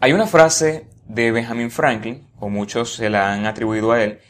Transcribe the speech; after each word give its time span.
Hay 0.00 0.12
una 0.12 0.28
frase 0.28 0.86
de 1.08 1.32
Benjamin 1.32 1.72
Franklin, 1.72 2.24
o 2.38 2.48
muchos 2.48 2.94
se 2.94 3.10
la 3.10 3.32
han 3.32 3.46
atribuido 3.46 3.90
a 3.90 4.00
él, 4.00 4.20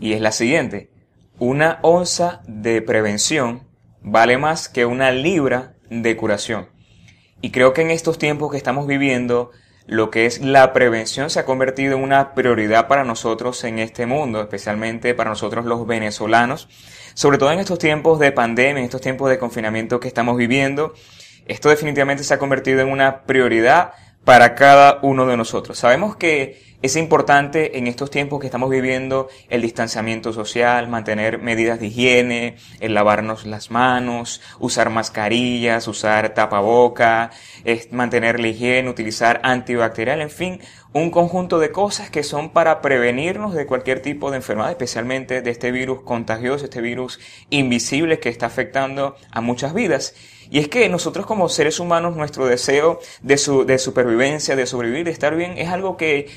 y 0.00 0.14
es 0.14 0.20
la 0.20 0.32
siguiente. 0.32 0.90
Una 1.38 1.78
onza 1.82 2.40
de 2.48 2.82
prevención 2.82 3.62
vale 4.00 4.36
más 4.36 4.68
que 4.68 4.84
una 4.84 5.12
libra 5.12 5.74
de 5.90 6.16
curación. 6.16 6.70
Y 7.40 7.52
creo 7.52 7.72
que 7.72 7.82
en 7.82 7.92
estos 7.92 8.18
tiempos 8.18 8.50
que 8.50 8.56
estamos 8.56 8.88
viviendo, 8.88 9.52
lo 9.86 10.10
que 10.10 10.26
es 10.26 10.40
la 10.40 10.72
prevención 10.72 11.30
se 11.30 11.38
ha 11.38 11.44
convertido 11.44 11.96
en 11.96 12.02
una 12.02 12.34
prioridad 12.34 12.88
para 12.88 13.04
nosotros 13.04 13.62
en 13.62 13.78
este 13.78 14.06
mundo, 14.06 14.40
especialmente 14.40 15.14
para 15.14 15.30
nosotros 15.30 15.64
los 15.64 15.86
venezolanos, 15.86 16.68
sobre 17.14 17.38
todo 17.38 17.52
en 17.52 17.60
estos 17.60 17.78
tiempos 17.78 18.18
de 18.18 18.32
pandemia, 18.32 18.80
en 18.80 18.86
estos 18.86 19.00
tiempos 19.00 19.30
de 19.30 19.38
confinamiento 19.38 20.00
que 20.00 20.08
estamos 20.08 20.36
viviendo. 20.36 20.94
Esto 21.46 21.68
definitivamente 21.68 22.24
se 22.24 22.34
ha 22.34 22.40
convertido 22.40 22.80
en 22.80 22.90
una 22.90 23.22
prioridad 23.22 23.92
para 24.24 24.54
cada 24.54 24.98
uno 25.02 25.26
de 25.26 25.36
nosotros. 25.36 25.78
Sabemos 25.78 26.16
que 26.16 26.72
es 26.82 26.96
importante 26.96 27.78
en 27.78 27.86
estos 27.86 28.10
tiempos 28.10 28.40
que 28.40 28.46
estamos 28.46 28.68
viviendo 28.68 29.28
el 29.48 29.62
distanciamiento 29.62 30.32
social, 30.32 30.88
mantener 30.88 31.38
medidas 31.38 31.78
de 31.78 31.86
higiene, 31.86 32.56
el 32.80 32.94
lavarnos 32.94 33.46
las 33.46 33.70
manos, 33.70 34.40
usar 34.58 34.90
mascarillas, 34.90 35.86
usar 35.86 36.34
tapaboca, 36.34 37.30
mantener 37.92 38.40
la 38.40 38.48
higiene, 38.48 38.90
utilizar 38.90 39.40
antibacterial, 39.44 40.20
en 40.20 40.30
fin, 40.30 40.60
un 40.92 41.10
conjunto 41.10 41.60
de 41.60 41.70
cosas 41.70 42.10
que 42.10 42.24
son 42.24 42.50
para 42.50 42.80
prevenirnos 42.80 43.54
de 43.54 43.64
cualquier 43.64 44.02
tipo 44.02 44.32
de 44.32 44.38
enfermedad, 44.38 44.70
especialmente 44.70 45.40
de 45.40 45.50
este 45.52 45.70
virus 45.70 46.02
contagioso, 46.02 46.64
este 46.64 46.80
virus 46.80 47.20
invisible 47.48 48.18
que 48.18 48.28
está 48.28 48.46
afectando 48.46 49.14
a 49.30 49.40
muchas 49.40 49.72
vidas. 49.72 50.14
Y 50.52 50.58
es 50.58 50.68
que 50.68 50.86
nosotros 50.90 51.24
como 51.24 51.48
seres 51.48 51.80
humanos, 51.80 52.14
nuestro 52.14 52.44
deseo 52.44 53.00
de, 53.22 53.38
su, 53.38 53.64
de 53.64 53.78
supervivencia, 53.78 54.54
de 54.54 54.66
sobrevivir, 54.66 55.06
de 55.06 55.10
estar 55.10 55.34
bien, 55.34 55.56
es 55.56 55.70
algo 55.70 55.96
que 55.96 56.28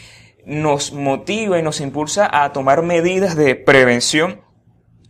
nos 0.46 0.94
motiva 0.94 1.60
y 1.60 1.62
nos 1.62 1.82
impulsa 1.82 2.30
a 2.32 2.54
tomar 2.54 2.82
medidas 2.82 3.36
de 3.36 3.56
prevención. 3.56 4.40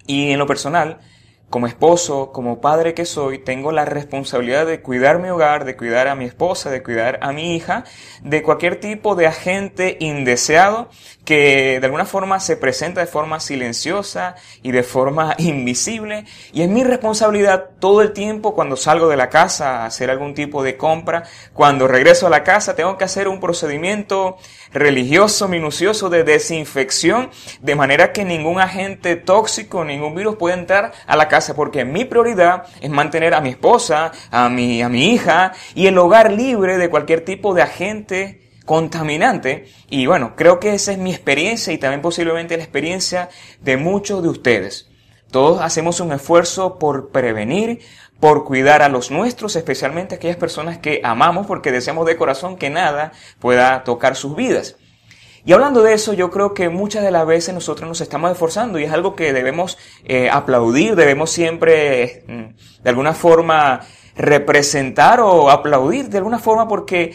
Y 0.08 0.32
en 0.32 0.40
lo 0.40 0.48
personal, 0.48 1.02
como 1.50 1.68
esposo, 1.68 2.32
como 2.32 2.60
padre 2.60 2.94
que 2.94 3.06
soy, 3.06 3.40
tengo 3.40 3.72
la 3.72 3.86
responsabilidad 3.86 4.66
de 4.66 4.82
cuidar 4.82 5.20
mi 5.20 5.30
hogar, 5.30 5.64
de 5.64 5.78
cuidar 5.78 6.08
a 6.08 6.16
mi 6.16 6.26
esposa, 6.26 6.70
de 6.70 6.84
cuidar 6.84 7.20
a 7.22 7.32
mi 7.32 7.56
hija, 7.56 7.86
de 8.24 8.42
cualquier 8.44 8.80
tipo 8.80 9.16
de 9.16 9.28
agente 9.28 9.98
indeseado 10.00 10.90
que 11.24 11.80
de 11.80 11.86
alguna 11.86 12.06
forma 12.06 12.40
se 12.40 12.56
presenta 12.56 13.02
de 13.02 13.08
forma 13.08 13.40
silenciosa 13.40 14.36
y 14.62 14.72
de 14.72 14.84
forma 14.84 15.36
invisible. 15.40 16.26
Y 16.54 16.62
es 16.62 16.70
mi 16.70 16.84
responsabilidad 16.84 17.70
todo 17.80 18.02
el 18.02 18.14
tiempo 18.14 18.54
cuando 18.54 18.76
salgo 18.76 19.08
de 19.08 19.18
la 19.18 19.30
casa 19.30 19.84
a 19.84 19.86
hacer 19.88 20.10
algún 20.10 20.34
tipo 20.34 20.64
de 20.64 20.78
compra, 20.78 21.24
cuando 21.54 21.88
regreso 21.88 22.28
a 22.28 22.30
la 22.30 22.44
casa 22.44 22.76
tengo 22.76 22.98
que 22.98 23.04
hacer 23.04 23.28
un 23.28 23.40
procedimiento 23.40 24.38
religioso, 24.76 25.48
minucioso 25.48 26.10
de 26.10 26.24
desinfección, 26.24 27.32
de 27.62 27.76
manera 27.76 28.12
que 28.12 28.26
ningún 28.26 28.60
agente 28.60 29.16
tóxico, 29.16 29.86
ningún 29.86 30.14
virus 30.14 30.36
pueda 30.36 30.56
entrar 30.56 30.92
a 31.08 31.16
la 31.16 31.28
casa, 31.30 31.56
porque 31.56 31.86
mi 31.86 32.06
prioridad 32.06 32.66
es 32.82 32.90
mantener 32.90 33.34
a 33.34 33.42
mi 33.42 33.50
esposa, 33.50 34.12
a 34.30 34.50
mi, 34.50 34.82
a 34.82 34.90
mi 34.90 35.14
hija 35.14 35.54
y 35.74 35.88
el 35.88 35.98
hogar 35.98 36.32
libre 36.32 36.78
de 36.78 36.90
cualquier 36.90 37.24
tipo 37.24 37.54
de 37.54 37.62
agente 37.62 38.52
contaminante. 38.66 39.68
Y 39.90 40.08
bueno, 40.08 40.36
creo 40.36 40.60
que 40.60 40.74
esa 40.74 40.92
es 40.92 40.98
mi 40.98 41.12
experiencia 41.12 41.72
y 41.72 41.78
también 41.78 42.02
posiblemente 42.02 42.58
la 42.58 42.64
experiencia 42.64 43.30
de 43.62 43.78
muchos 43.78 44.22
de 44.22 44.30
ustedes. 44.30 44.90
Todos 45.32 45.62
hacemos 45.62 46.00
un 46.00 46.12
esfuerzo 46.12 46.80
por 46.80 47.10
prevenir, 47.10 47.80
por 48.26 48.44
cuidar 48.44 48.82
a 48.82 48.90
los 48.90 49.12
nuestros, 49.12 49.56
especialmente 49.56 50.16
aquellas 50.16 50.36
personas 50.36 50.80
que 50.80 51.00
amamos 51.04 51.46
porque 51.46 51.72
deseamos 51.72 52.08
de 52.08 52.18
corazón 52.18 52.58
que 52.58 52.72
nada 52.72 53.12
pueda 53.38 53.84
tocar 53.84 54.16
sus 54.16 54.36
vidas. 54.36 54.78
Y 55.46 55.54
hablando 55.54 55.84
de 55.84 55.94
eso, 55.94 56.12
yo 56.12 56.32
creo 56.32 56.56
que 56.56 56.70
muchas 56.70 57.04
de 57.04 57.12
las 57.12 57.28
veces 57.28 57.54
nosotros 57.54 57.88
nos 57.88 58.02
estamos 58.02 58.32
esforzando 58.32 58.80
y 58.80 58.84
es 58.84 58.92
algo 58.92 59.16
que 59.16 59.32
debemos 59.32 59.78
eh, 60.06 60.28
aplaudir, 60.32 60.96
debemos 60.96 61.30
siempre 61.30 62.24
mm, 62.28 62.82
de 62.82 62.90
alguna 62.90 63.14
forma 63.14 63.82
representar 64.18 65.20
o 65.20 65.52
aplaudir 65.52 66.10
de 66.10 66.18
alguna 66.18 66.40
forma 66.40 66.68
porque 66.68 67.14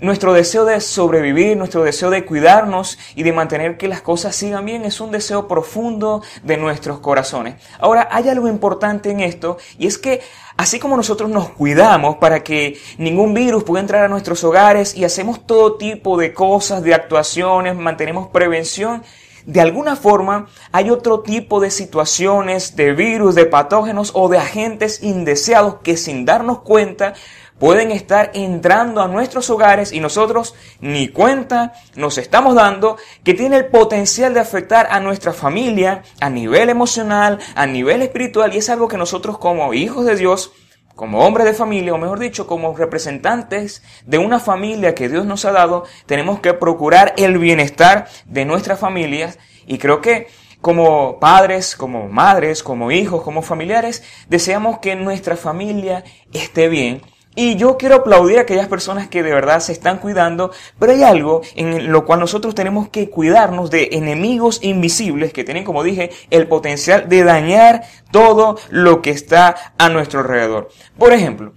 nuestro 0.00 0.32
deseo 0.32 0.64
de 0.64 0.80
sobrevivir, 0.80 1.56
nuestro 1.56 1.82
deseo 1.82 2.10
de 2.10 2.24
cuidarnos 2.24 2.98
y 3.14 3.22
de 3.22 3.32
mantener 3.32 3.76
que 3.76 3.88
las 3.88 4.00
cosas 4.00 4.36
sigan 4.36 4.64
bien 4.64 4.84
es 4.84 5.00
un 5.00 5.10
deseo 5.10 5.48
profundo 5.48 6.22
de 6.42 6.56
nuestros 6.56 7.00
corazones. 7.00 7.56
Ahora, 7.78 8.08
hay 8.10 8.28
algo 8.28 8.48
importante 8.48 9.10
en 9.10 9.20
esto 9.20 9.58
y 9.78 9.86
es 9.86 9.98
que 9.98 10.20
así 10.56 10.78
como 10.78 10.96
nosotros 10.96 11.30
nos 11.30 11.50
cuidamos 11.50 12.16
para 12.16 12.42
que 12.42 12.78
ningún 12.98 13.34
virus 13.34 13.64
pueda 13.64 13.80
entrar 13.80 14.04
a 14.04 14.08
nuestros 14.08 14.42
hogares 14.44 14.96
y 14.96 15.04
hacemos 15.04 15.46
todo 15.46 15.76
tipo 15.76 16.16
de 16.16 16.32
cosas, 16.32 16.82
de 16.82 16.94
actuaciones, 16.94 17.74
mantenemos 17.76 18.28
prevención, 18.28 19.02
de 19.48 19.62
alguna 19.62 19.96
forma 19.96 20.46
hay 20.72 20.90
otro 20.90 21.20
tipo 21.20 21.58
de 21.58 21.70
situaciones, 21.70 22.76
de 22.76 22.92
virus, 22.92 23.34
de 23.34 23.46
patógenos 23.46 24.10
o 24.12 24.28
de 24.28 24.36
agentes 24.36 25.02
indeseados 25.02 25.76
que 25.82 25.96
sin 25.96 26.26
darnos 26.26 26.58
cuenta 26.60 27.14
pueden 27.58 27.90
estar 27.90 28.30
entrando 28.34 29.00
a 29.00 29.08
nuestros 29.08 29.48
hogares 29.48 29.90
y 29.92 30.00
nosotros 30.00 30.54
ni 30.80 31.08
cuenta 31.08 31.72
nos 31.96 32.18
estamos 32.18 32.56
dando 32.56 32.98
que 33.24 33.32
tiene 33.32 33.56
el 33.56 33.66
potencial 33.68 34.34
de 34.34 34.40
afectar 34.40 34.86
a 34.90 35.00
nuestra 35.00 35.32
familia 35.32 36.02
a 36.20 36.28
nivel 36.28 36.68
emocional, 36.68 37.38
a 37.54 37.64
nivel 37.64 38.02
espiritual 38.02 38.54
y 38.54 38.58
es 38.58 38.68
algo 38.68 38.86
que 38.86 38.98
nosotros 38.98 39.38
como 39.38 39.72
hijos 39.72 40.04
de 40.04 40.16
Dios, 40.16 40.52
como 40.98 41.24
hombres 41.24 41.46
de 41.46 41.54
familia, 41.54 41.94
o 41.94 41.96
mejor 41.96 42.18
dicho, 42.18 42.48
como 42.48 42.76
representantes 42.76 43.84
de 44.04 44.18
una 44.18 44.40
familia 44.40 44.96
que 44.96 45.08
Dios 45.08 45.24
nos 45.24 45.44
ha 45.44 45.52
dado, 45.52 45.84
tenemos 46.06 46.40
que 46.40 46.54
procurar 46.54 47.14
el 47.16 47.38
bienestar 47.38 48.08
de 48.26 48.44
nuestras 48.44 48.80
familias. 48.80 49.38
Y 49.64 49.78
creo 49.78 50.00
que 50.00 50.26
como 50.60 51.20
padres, 51.20 51.76
como 51.76 52.08
madres, 52.08 52.64
como 52.64 52.90
hijos, 52.90 53.22
como 53.22 53.42
familiares, 53.42 54.02
deseamos 54.28 54.80
que 54.80 54.96
nuestra 54.96 55.36
familia 55.36 56.02
esté 56.32 56.68
bien 56.68 57.02
y 57.34 57.56
yo 57.56 57.76
quiero 57.76 57.96
aplaudir 57.96 58.38
a 58.38 58.42
aquellas 58.42 58.68
personas 58.68 59.08
que 59.08 59.22
de 59.22 59.32
verdad 59.32 59.60
se 59.60 59.72
están 59.72 59.98
cuidando, 59.98 60.50
pero 60.78 60.92
hay 60.92 61.04
algo 61.04 61.42
en 61.54 61.92
lo 61.92 62.04
cual 62.04 62.20
nosotros 62.20 62.54
tenemos 62.54 62.88
que 62.88 63.10
cuidarnos 63.10 63.70
de 63.70 63.90
enemigos 63.92 64.58
invisibles 64.62 65.32
que 65.32 65.44
tienen, 65.44 65.64
como 65.64 65.84
dije, 65.84 66.10
el 66.30 66.48
potencial 66.48 67.08
de 67.08 67.22
dañar 67.22 67.84
todo 68.10 68.58
lo 68.70 69.02
que 69.02 69.10
está 69.10 69.74
a 69.78 69.88
nuestro 69.88 70.20
alrededor. 70.20 70.68
Por 70.98 71.12
ejemplo, 71.12 71.52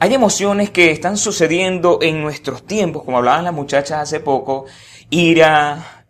hay 0.00 0.14
emociones 0.14 0.70
que 0.70 0.90
están 0.90 1.16
sucediendo 1.16 1.98
en 2.00 2.22
nuestros 2.22 2.66
tiempos, 2.66 3.04
como 3.04 3.18
hablaban 3.18 3.44
las 3.44 3.54
muchachas 3.54 3.98
hace 3.98 4.20
poco, 4.20 4.64
ira, 5.10 6.04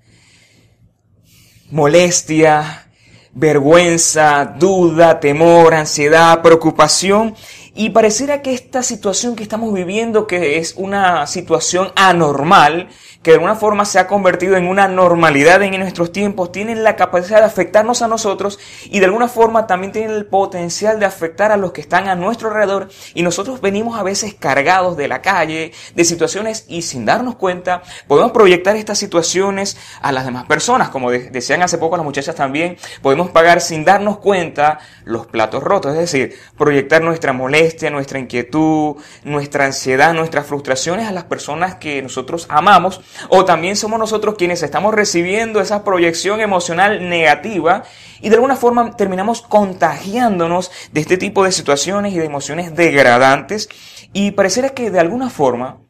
molestia, 1.71 2.87
vergüenza, 3.35 4.55
duda, 4.59 5.19
temor, 5.19 5.75
ansiedad, 5.75 6.41
preocupación 6.41 7.35
y 7.75 7.91
pareciera 7.91 8.41
que 8.41 8.55
esta 8.55 8.83
situación 8.83 9.35
que 9.35 9.43
estamos 9.43 9.73
viviendo, 9.75 10.27
que 10.27 10.59
es 10.59 10.75
una 10.77 11.27
situación 11.27 11.91
anormal, 11.97 12.89
que 13.25 13.31
de 13.31 13.37
alguna 13.37 13.57
forma 13.57 13.87
se 13.87 13.99
ha 13.99 14.07
convertido 14.07 14.57
en 14.57 14.69
una 14.69 14.87
normalidad 14.87 15.63
en 15.63 15.81
nuestros 15.81 16.13
tiempos, 16.13 16.53
tienen 16.53 16.85
la 16.85 16.95
capacidad 16.95 17.39
de 17.39 17.47
afectarnos 17.47 18.03
a 18.03 18.07
nosotros 18.07 18.59
y 18.85 19.01
de 19.01 19.07
alguna 19.07 19.29
forma 19.29 19.67
también 19.67 19.93
tienen 19.93 20.11
el 20.11 20.27
potencial 20.27 21.01
de 21.01 21.07
afectar 21.07 21.51
a 21.51 21.57
los 21.57 21.73
que 21.73 21.81
están 21.81 22.07
a 22.07 22.17
nuestro 22.17 22.49
alrededor. 22.49 22.91
Y 23.15 23.23
nosotros 23.23 23.63
venimos 23.63 23.99
a 23.99 24.03
veces 24.03 24.35
cargados 24.35 24.99
de 24.99 25.09
la 25.09 25.23
calle, 25.23 25.73
de 25.95 26.05
situaciones 26.05 26.67
y 26.69 26.83
sin 26.83 27.07
darnos 27.07 27.37
cuenta 27.37 27.83
podemos 28.07 28.33
proyectar 28.33 28.77
estas 28.77 28.99
situaciones 28.99 29.79
a 30.03 30.13
las 30.13 30.27
demás 30.27 30.45
personas, 30.45 30.91
como 30.91 31.11
decían 31.11 31.63
hace 31.63 31.79
poco 31.79 31.97
las 31.97 32.05
muchachas 32.05 32.35
también, 32.35 32.77
podemos 33.01 33.31
pagar 33.31 33.63
sin 33.63 33.87
darnos 33.87 34.19
cuenta 34.19 34.81
los 35.05 35.27
platos 35.27 35.63
rotos, 35.63 35.93
es 35.93 35.99
decir, 35.99 36.37
proyectar 36.59 37.01
nuestra 37.01 37.33
molestia, 37.33 37.89
nuestra 37.89 38.19
inquietud, 38.19 38.97
nuestra 39.25 39.65
ansiedad, 39.65 40.13
nuestras 40.13 40.47
frustraciones 40.47 41.09
a 41.09 41.13
las 41.13 41.25
personas 41.25 41.77
que 41.77 42.03
nosotros 42.03 42.47
amamos 42.51 43.01
o 43.29 43.45
también 43.45 43.77
somos 43.77 43.99
nosotros 43.99 44.35
quienes 44.37 44.63
estamos 44.63 44.95
recibiendo 44.95 45.61
esa 45.61 45.85
proyección 45.85 46.41
emocional 46.41 47.09
negativa 47.09 47.85
y 48.21 48.29
de 48.29 48.35
alguna 48.37 48.57
forma 48.57 48.97
terminamos 48.97 49.43
contagiándonos 49.43 50.71
de 50.93 51.01
este 51.01 51.17
tipo 51.17 51.45
de 51.45 51.53
situaciones 51.53 52.15
y 52.15 52.19
de 52.19 52.25
emociones 52.25 52.75
degradantes. 52.75 53.69
Y 54.13 54.33
pareciera 54.33 54.71
que 54.71 54.91
de 54.91 55.01
alguna 55.01 55.31
forma 55.31 55.81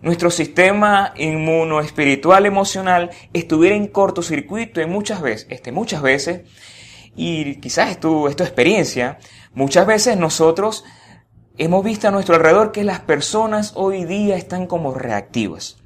nuestro 0.00 0.30
sistema 0.30 1.12
inmunoespiritual 1.16 2.46
emocional 2.46 3.10
estuviera 3.32 3.74
en 3.74 3.88
cortocircuito 3.88 4.80
y 4.80 4.86
muchas 4.86 5.20
veces, 5.20 5.46
este, 5.50 5.72
muchas 5.72 6.02
veces, 6.02 6.42
y 7.16 7.56
quizás 7.56 7.90
es 7.90 7.98
tu, 7.98 8.28
es 8.28 8.36
tu 8.36 8.44
experiencia, 8.44 9.18
muchas 9.54 9.86
veces 9.86 10.16
nosotros 10.16 10.84
hemos 11.56 11.84
visto 11.84 12.06
a 12.06 12.12
nuestro 12.12 12.36
alrededor 12.36 12.70
que 12.70 12.84
las 12.84 13.00
personas 13.00 13.72
hoy 13.74 14.04
día 14.04 14.36
están 14.36 14.68
como 14.68 14.94
reactivas 14.94 15.77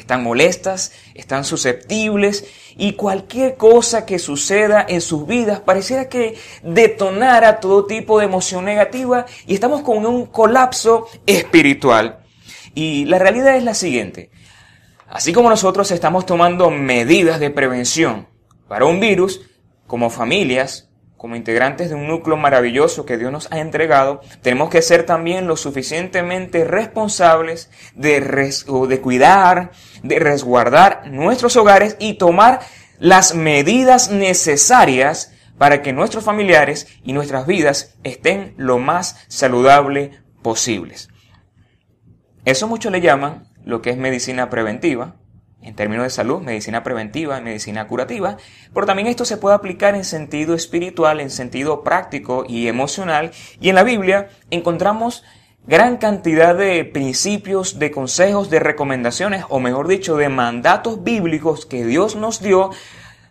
están 0.00 0.22
molestas, 0.22 0.92
están 1.14 1.44
susceptibles 1.44 2.44
y 2.76 2.94
cualquier 2.94 3.56
cosa 3.56 4.04
que 4.06 4.18
suceda 4.18 4.84
en 4.88 5.00
sus 5.00 5.26
vidas 5.26 5.60
pareciera 5.60 6.08
que 6.08 6.36
detonara 6.62 7.60
todo 7.60 7.86
tipo 7.86 8.18
de 8.18 8.26
emoción 8.26 8.64
negativa 8.64 9.26
y 9.46 9.54
estamos 9.54 9.82
con 9.82 10.04
un 10.04 10.26
colapso 10.26 11.08
espiritual. 11.26 12.20
Y 12.74 13.04
la 13.06 13.18
realidad 13.18 13.56
es 13.56 13.64
la 13.64 13.74
siguiente. 13.74 14.30
Así 15.08 15.32
como 15.32 15.50
nosotros 15.50 15.90
estamos 15.90 16.26
tomando 16.26 16.70
medidas 16.70 17.40
de 17.40 17.50
prevención 17.50 18.28
para 18.68 18.84
un 18.84 19.00
virus, 19.00 19.40
como 19.86 20.10
familias, 20.10 20.89
como 21.20 21.36
integrantes 21.36 21.90
de 21.90 21.94
un 21.94 22.08
núcleo 22.08 22.38
maravilloso 22.38 23.04
que 23.04 23.18
Dios 23.18 23.30
nos 23.30 23.52
ha 23.52 23.60
entregado, 23.60 24.22
tenemos 24.40 24.70
que 24.70 24.80
ser 24.80 25.04
también 25.04 25.46
lo 25.46 25.58
suficientemente 25.58 26.64
responsables 26.64 27.68
de, 27.94 28.22
de 28.22 29.00
cuidar, 29.02 29.70
de 30.02 30.18
resguardar 30.18 31.08
nuestros 31.10 31.56
hogares 31.56 31.98
y 31.98 32.14
tomar 32.14 32.60
las 32.98 33.34
medidas 33.34 34.10
necesarias 34.10 35.34
para 35.58 35.82
que 35.82 35.92
nuestros 35.92 36.24
familiares 36.24 36.88
y 37.04 37.12
nuestras 37.12 37.46
vidas 37.46 37.98
estén 38.02 38.54
lo 38.56 38.78
más 38.78 39.26
saludable 39.28 40.22
posibles. 40.40 41.10
Eso 42.46 42.66
muchos 42.66 42.90
le 42.92 43.02
llaman 43.02 43.46
lo 43.62 43.82
que 43.82 43.90
es 43.90 43.98
medicina 43.98 44.48
preventiva, 44.48 45.16
en 45.62 45.74
términos 45.74 46.04
de 46.04 46.10
salud, 46.10 46.40
medicina 46.40 46.82
preventiva 46.82 47.40
medicina 47.40 47.86
curativa, 47.86 48.36
pero 48.72 48.86
también 48.86 49.08
esto 49.08 49.24
se 49.24 49.36
puede 49.36 49.54
aplicar 49.54 49.94
en 49.94 50.04
sentido 50.04 50.54
espiritual, 50.54 51.20
en 51.20 51.30
sentido 51.30 51.82
práctico 51.82 52.44
y 52.48 52.68
emocional, 52.68 53.30
y 53.60 53.68
en 53.68 53.74
la 53.74 53.82
Biblia 53.82 54.28
encontramos 54.50 55.24
gran 55.66 55.98
cantidad 55.98 56.54
de 56.54 56.84
principios, 56.84 57.78
de 57.78 57.90
consejos, 57.90 58.50
de 58.50 58.60
recomendaciones, 58.60 59.44
o 59.48 59.60
mejor 59.60 59.88
dicho, 59.88 60.16
de 60.16 60.28
mandatos 60.28 61.04
bíblicos 61.04 61.66
que 61.66 61.84
Dios 61.84 62.16
nos 62.16 62.40
dio 62.40 62.70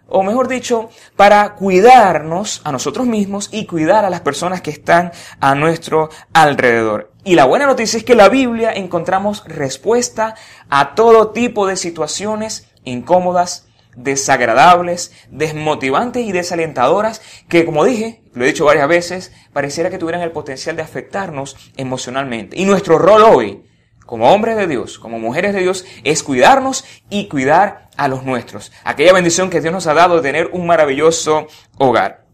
o 0.09 0.23
mejor 0.23 0.47
dicho, 0.47 0.89
para 1.15 1.55
cuidarnos 1.55 2.61
a 2.63 2.71
nosotros 2.71 3.05
mismos 3.05 3.49
y 3.51 3.65
cuidar 3.65 4.05
a 4.05 4.09
las 4.09 4.21
personas 4.21 4.61
que 4.61 4.71
están 4.71 5.11
a 5.39 5.55
nuestro 5.55 6.09
alrededor. 6.33 7.08
Y 7.23 7.35
la 7.35 7.45
buena 7.45 7.65
noticia 7.65 7.97
es 7.97 8.03
que 8.03 8.13
en 8.13 8.19
la 8.19 8.29
Biblia 8.29 8.71
encontramos 8.71 9.43
respuesta 9.45 10.35
a 10.69 10.95
todo 10.95 11.31
tipo 11.31 11.67
de 11.67 11.75
situaciones 11.75 12.69
incómodas, 12.85 13.67
desagradables, 13.95 15.11
desmotivantes 15.29 16.25
y 16.25 16.31
desalentadoras 16.31 17.21
que, 17.49 17.65
como 17.65 17.83
dije, 17.83 18.23
lo 18.33 18.45
he 18.45 18.47
dicho 18.47 18.65
varias 18.65 18.87
veces, 18.87 19.33
pareciera 19.51 19.89
que 19.89 19.97
tuvieran 19.97 20.21
el 20.21 20.31
potencial 20.31 20.75
de 20.75 20.83
afectarnos 20.83 21.57
emocionalmente. 21.75 22.57
Y 22.57 22.65
nuestro 22.65 22.97
rol 22.97 23.23
hoy 23.23 23.63
como 24.09 24.33
hombres 24.33 24.57
de 24.57 24.65
Dios, 24.65 24.97
como 24.97 25.19
mujeres 25.19 25.53
de 25.53 25.59
Dios, 25.59 25.85
es 26.03 26.23
cuidarnos 26.23 26.83
y 27.11 27.27
cuidar 27.27 27.89
a 27.95 28.07
los 28.07 28.23
nuestros. 28.23 28.71
Aquella 28.83 29.13
bendición 29.13 29.51
que 29.51 29.61
Dios 29.61 29.71
nos 29.71 29.85
ha 29.85 29.93
dado 29.93 30.15
de 30.15 30.23
tener 30.23 30.49
un 30.51 30.65
maravilloso 30.65 31.45
hogar. 31.77 32.25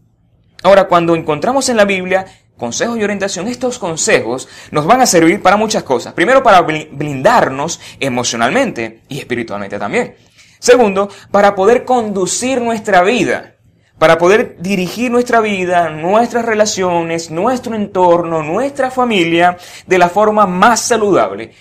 Ahora, 0.62 0.88
cuando 0.88 1.14
encontramos 1.14 1.68
en 1.68 1.76
la 1.76 1.84
Biblia 1.84 2.24
consejos 2.56 2.98
y 2.98 3.04
orientación, 3.04 3.48
estos 3.48 3.78
consejos 3.78 4.48
nos 4.70 4.86
van 4.86 5.00
a 5.00 5.06
servir 5.06 5.42
para 5.42 5.56
muchas 5.56 5.82
cosas. 5.82 6.12
Primero, 6.14 6.42
para 6.42 6.62
blindarnos 6.62 7.80
emocionalmente 8.00 9.02
y 9.08 9.18
espiritualmente 9.18 9.78
también. 9.78 10.16
Segundo, 10.58 11.08
para 11.30 11.54
poder 11.54 11.84
conducir 11.84 12.60
nuestra 12.60 13.02
vida 13.02 13.56
para 13.98 14.18
poder 14.18 14.56
dirigir 14.60 15.10
nuestra 15.10 15.40
vida, 15.40 15.88
nuestras 15.88 16.44
relaciones, 16.44 17.30
nuestro 17.30 17.74
entorno, 17.74 18.42
nuestra 18.42 18.90
familia 18.90 19.56
de 19.86 19.98
la 19.98 20.08
forma 20.08 20.46
más 20.46 20.80
saludable. 20.80 21.52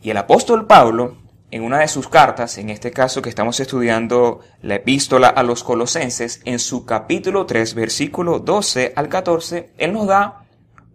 Y 0.00 0.10
el 0.10 0.16
apóstol 0.16 0.66
Pablo, 0.66 1.21
en 1.52 1.62
una 1.62 1.80
de 1.80 1.88
sus 1.88 2.08
cartas, 2.08 2.56
en 2.56 2.70
este 2.70 2.90
caso 2.90 3.20
que 3.20 3.28
estamos 3.28 3.60
estudiando 3.60 4.40
la 4.62 4.76
epístola 4.76 5.28
a 5.28 5.42
los 5.42 5.62
colosenses, 5.62 6.40
en 6.46 6.58
su 6.58 6.86
capítulo 6.86 7.44
3, 7.44 7.74
versículo 7.74 8.38
12 8.38 8.94
al 8.96 9.10
14, 9.10 9.70
él 9.76 9.92
nos 9.92 10.06
da 10.06 10.46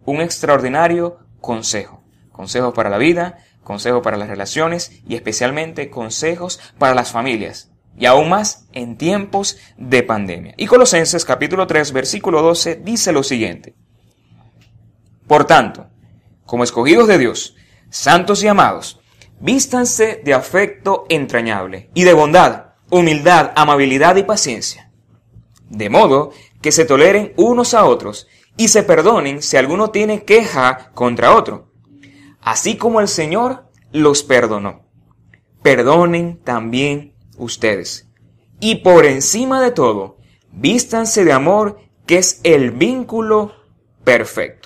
un 0.04 0.20
extraordinario 0.20 1.20
consejo. 1.40 2.02
Consejos 2.32 2.74
para 2.74 2.90
la 2.90 2.98
vida, 2.98 3.38
consejos 3.62 4.02
para 4.02 4.16
las 4.16 4.28
relaciones 4.28 5.00
y 5.06 5.14
especialmente 5.14 5.90
consejos 5.90 6.58
para 6.76 6.94
las 6.94 7.12
familias 7.12 7.70
y 7.96 8.06
aún 8.06 8.28
más 8.28 8.66
en 8.72 8.96
tiempos 8.96 9.58
de 9.76 10.02
pandemia. 10.02 10.54
Y 10.56 10.66
Colosenses 10.66 11.24
capítulo 11.24 11.68
3 11.68 11.92
versículo 11.92 12.42
12 12.42 12.80
dice 12.84 13.12
lo 13.12 13.22
siguiente. 13.22 13.74
Por 15.28 15.44
tanto, 15.44 15.86
como 16.46 16.64
escogidos 16.64 17.06
de 17.06 17.18
Dios, 17.18 17.54
santos 17.90 18.42
y 18.42 18.48
amados, 18.48 18.97
vístanse 19.40 20.20
de 20.24 20.34
afecto 20.34 21.06
entrañable 21.08 21.90
y 21.94 22.04
de 22.04 22.12
bondad, 22.12 22.74
humildad, 22.90 23.52
amabilidad 23.56 24.16
y 24.16 24.22
paciencia, 24.22 24.90
de 25.68 25.90
modo 25.90 26.32
que 26.60 26.72
se 26.72 26.84
toleren 26.84 27.32
unos 27.36 27.74
a 27.74 27.84
otros 27.84 28.26
y 28.56 28.68
se 28.68 28.82
perdonen 28.82 29.42
si 29.42 29.56
alguno 29.56 29.90
tiene 29.90 30.24
queja 30.24 30.90
contra 30.94 31.34
otro, 31.34 31.72
así 32.40 32.76
como 32.76 33.00
el 33.00 33.08
Señor 33.08 33.68
los 33.92 34.22
perdonó. 34.22 34.86
Perdonen 35.62 36.38
también 36.42 37.14
ustedes. 37.36 38.08
Y 38.60 38.76
por 38.76 39.06
encima 39.06 39.62
de 39.62 39.70
todo, 39.70 40.18
vístanse 40.50 41.24
de 41.24 41.32
amor, 41.32 41.80
que 42.06 42.18
es 42.18 42.40
el 42.42 42.72
vínculo 42.72 43.52
perfecto. 44.02 44.57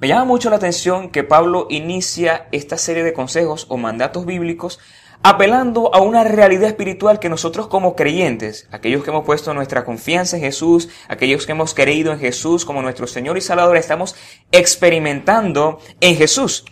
Me 0.00 0.08
llama 0.08 0.24
mucho 0.24 0.48
la 0.48 0.56
atención 0.56 1.10
que 1.10 1.24
Pablo 1.24 1.66
inicia 1.68 2.48
esta 2.52 2.78
serie 2.78 3.02
de 3.02 3.12
consejos 3.12 3.66
o 3.68 3.76
mandatos 3.76 4.24
bíblicos 4.24 4.80
apelando 5.22 5.94
a 5.94 6.00
una 6.00 6.24
realidad 6.24 6.70
espiritual 6.70 7.18
que 7.18 7.28
nosotros 7.28 7.66
como 7.66 7.94
creyentes, 7.94 8.66
aquellos 8.70 9.04
que 9.04 9.10
hemos 9.10 9.26
puesto 9.26 9.52
nuestra 9.52 9.84
confianza 9.84 10.36
en 10.36 10.42
Jesús, 10.42 10.88
aquellos 11.08 11.44
que 11.44 11.52
hemos 11.52 11.74
creído 11.74 12.12
en 12.12 12.18
Jesús 12.18 12.64
como 12.64 12.80
nuestro 12.80 13.06
Señor 13.06 13.36
y 13.36 13.42
Salvador, 13.42 13.76
estamos 13.76 14.14
experimentando 14.52 15.80
en 16.00 16.16
Jesús. 16.16 16.64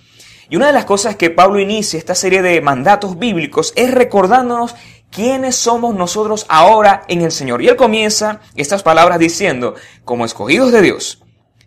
Y 0.49 0.57
una 0.57 0.69
de 0.69 0.73
las 0.73 0.87
cosas 0.87 1.17
que 1.17 1.29
Pablo 1.29 1.61
inicia 1.61 1.99
esta 1.99 2.15
serie 2.15 2.41
de 2.41 2.63
mandatos 2.63 3.19
bíblicos 3.19 3.75
es 3.77 3.91
recordándonos 3.91 4.75
quiénes 5.11 5.55
somos 5.55 5.95
nosotros 5.95 6.47
ahora 6.49 7.03
en 7.09 7.21
el 7.21 7.31
Señor. 7.31 7.61
Y 7.61 7.69
él 7.69 7.77
comienza 7.77 8.41
estas 8.57 8.83
palabras 8.83 9.19
diciendo, 9.19 9.75
como 10.07 10.25
escogidos 10.25 10.73
de 10.73 10.81
Dios, 10.81 11.23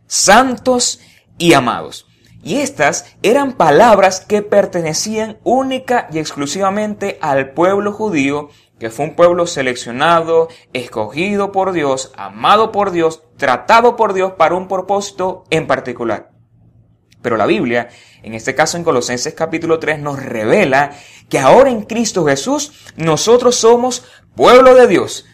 santos 0.07 0.99
y 1.41 1.53
amados. 1.53 2.07
Y 2.43 2.57
estas 2.57 3.15
eran 3.23 3.53
palabras 3.53 4.21
que 4.21 4.43
pertenecían 4.43 5.39
única 5.43 6.07
y 6.11 6.19
exclusivamente 6.19 7.17
al 7.19 7.51
pueblo 7.51 7.91
judío, 7.91 8.49
que 8.79 8.91
fue 8.91 9.05
un 9.05 9.15
pueblo 9.15 9.47
seleccionado, 9.47 10.49
escogido 10.73 11.51
por 11.51 11.71
Dios, 11.71 12.13
amado 12.15 12.71
por 12.71 12.91
Dios, 12.91 13.23
tratado 13.37 13.95
por 13.95 14.13
Dios 14.13 14.33
para 14.33 14.55
un 14.55 14.67
propósito 14.67 15.43
en 15.49 15.65
particular. 15.65 16.31
Pero 17.23 17.37
la 17.37 17.45
Biblia, 17.47 17.89
en 18.21 18.33
este 18.33 18.55
caso 18.55 18.77
en 18.77 18.83
Colosenses 18.83 19.33
capítulo 19.33 19.79
3, 19.79 19.99
nos 19.99 20.21
revela 20.21 20.91
que 21.27 21.39
ahora 21.39 21.69
en 21.71 21.83
Cristo 21.83 22.25
Jesús 22.25 22.71
nosotros 22.97 23.55
somos 23.55 24.05
pueblo 24.35 24.75
de 24.75 24.87
Dios, 24.87 25.25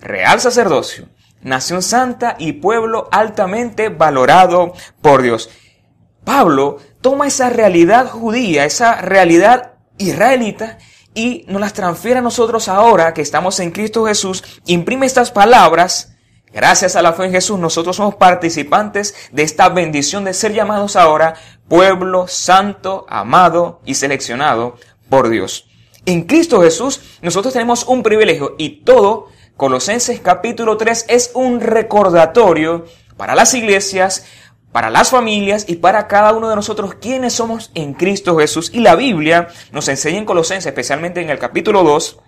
real 0.00 0.40
sacerdocio, 0.40 1.08
nación 1.42 1.82
santa 1.82 2.34
y 2.38 2.54
pueblo 2.54 3.08
altamente 3.12 3.88
valorado 3.88 4.72
por 5.00 5.22
Dios. 5.22 5.48
Pablo 6.26 6.78
toma 7.00 7.28
esa 7.28 7.50
realidad 7.50 8.10
judía, 8.10 8.64
esa 8.64 9.00
realidad 9.00 9.74
israelita, 9.96 10.78
y 11.14 11.44
nos 11.46 11.60
las 11.60 11.72
transfiere 11.72 12.18
a 12.18 12.22
nosotros 12.22 12.66
ahora 12.66 13.14
que 13.14 13.22
estamos 13.22 13.60
en 13.60 13.70
Cristo 13.70 14.04
Jesús, 14.04 14.42
imprime 14.66 15.06
estas 15.06 15.30
palabras, 15.30 16.12
Gracias 16.52 16.96
a 16.96 17.02
la 17.02 17.12
fe 17.12 17.26
en 17.26 17.32
Jesús, 17.32 17.58
nosotros 17.58 17.96
somos 17.96 18.14
participantes 18.14 19.14
de 19.30 19.42
esta 19.42 19.68
bendición 19.68 20.24
de 20.24 20.32
ser 20.32 20.54
llamados 20.54 20.96
ahora 20.96 21.34
pueblo 21.68 22.28
santo, 22.28 23.04
amado 23.10 23.82
y 23.84 23.94
seleccionado 23.94 24.76
por 25.10 25.28
Dios. 25.28 25.68
En 26.06 26.22
Cristo 26.22 26.62
Jesús, 26.62 27.02
nosotros 27.20 27.52
tenemos 27.52 27.84
un 27.84 28.02
privilegio 28.02 28.54
y 28.56 28.84
todo, 28.84 29.26
Colosenses 29.56 30.20
capítulo 30.20 30.78
3, 30.78 31.06
es 31.08 31.30
un 31.34 31.60
recordatorio 31.60 32.86
para 33.18 33.34
las 33.34 33.52
iglesias, 33.52 34.24
para 34.76 34.90
las 34.90 35.08
familias 35.08 35.64
y 35.66 35.76
para 35.76 36.06
cada 36.06 36.34
uno 36.34 36.50
de 36.50 36.54
nosotros 36.54 36.96
quienes 36.96 37.32
somos 37.32 37.70
en 37.74 37.94
Cristo 37.94 38.36
Jesús. 38.36 38.70
Y 38.74 38.80
la 38.80 38.94
Biblia 38.94 39.48
nos 39.72 39.88
enseña 39.88 40.18
en 40.18 40.26
Colosenses, 40.26 40.66
especialmente 40.66 41.22
en 41.22 41.30
el 41.30 41.38
capítulo 41.38 41.82
2, 41.82 42.18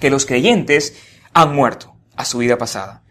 que 0.00 0.08
los 0.08 0.24
creyentes 0.24 0.96
han 1.34 1.54
muerto 1.54 1.94
a 2.16 2.24
su 2.24 2.38
vida 2.38 2.56
pasada 2.56 3.02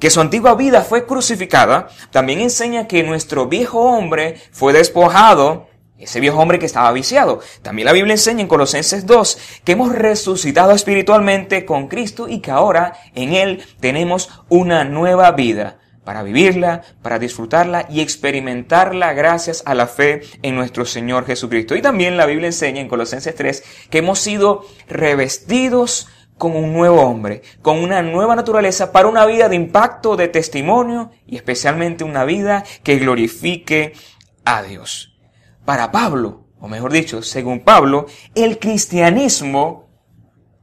que 0.00 0.10
su 0.10 0.20
antigua 0.20 0.56
vida 0.56 0.82
fue 0.82 1.06
crucificada, 1.06 1.86
también 2.10 2.40
enseña 2.40 2.88
que 2.88 3.04
nuestro 3.04 3.46
viejo 3.46 3.80
hombre 3.80 4.42
fue 4.50 4.72
despojado, 4.72 5.68
ese 5.96 6.18
viejo 6.18 6.40
hombre 6.40 6.58
que 6.58 6.66
estaba 6.66 6.90
viciado. 6.90 7.38
También 7.62 7.86
la 7.86 7.92
Biblia 7.92 8.14
enseña 8.14 8.40
en 8.40 8.48
Colosenses 8.48 9.06
2 9.06 9.38
que 9.62 9.72
hemos 9.72 9.92
resucitado 9.92 10.72
espiritualmente 10.72 11.64
con 11.64 11.86
Cristo 11.86 12.28
y 12.28 12.40
que 12.40 12.50
ahora 12.50 12.94
en 13.14 13.34
Él 13.34 13.64
tenemos 13.78 14.42
una 14.48 14.84
nueva 14.84 15.30
vida 15.30 15.78
para 16.04 16.22
vivirla, 16.22 16.82
para 17.02 17.18
disfrutarla 17.18 17.86
y 17.88 18.00
experimentarla 18.00 19.12
gracias 19.12 19.62
a 19.66 19.74
la 19.74 19.86
fe 19.86 20.22
en 20.42 20.54
nuestro 20.54 20.84
Señor 20.84 21.26
Jesucristo. 21.26 21.74
Y 21.74 21.82
también 21.82 22.16
la 22.16 22.26
Biblia 22.26 22.46
enseña 22.46 22.80
en 22.80 22.88
Colosenses 22.88 23.34
3 23.34 23.64
que 23.90 23.98
hemos 23.98 24.18
sido 24.20 24.64
revestidos 24.88 26.08
con 26.38 26.56
un 26.56 26.72
nuevo 26.72 27.02
hombre, 27.02 27.42
con 27.62 27.78
una 27.78 28.02
nueva 28.02 28.36
naturaleza 28.36 28.92
para 28.92 29.08
una 29.08 29.24
vida 29.24 29.48
de 29.48 29.56
impacto, 29.56 30.16
de 30.16 30.28
testimonio 30.28 31.10
y 31.26 31.36
especialmente 31.36 32.04
una 32.04 32.24
vida 32.24 32.64
que 32.82 32.98
glorifique 32.98 33.92
a 34.44 34.62
Dios. 34.62 35.10
para 35.64 35.90
Pablo, 35.90 36.44
o 36.60 36.68
mejor 36.68 36.92
dicho, 36.92 37.22
según 37.22 37.60
Pablo, 37.60 38.04
el 38.34 38.58
cristianismo 38.58 39.83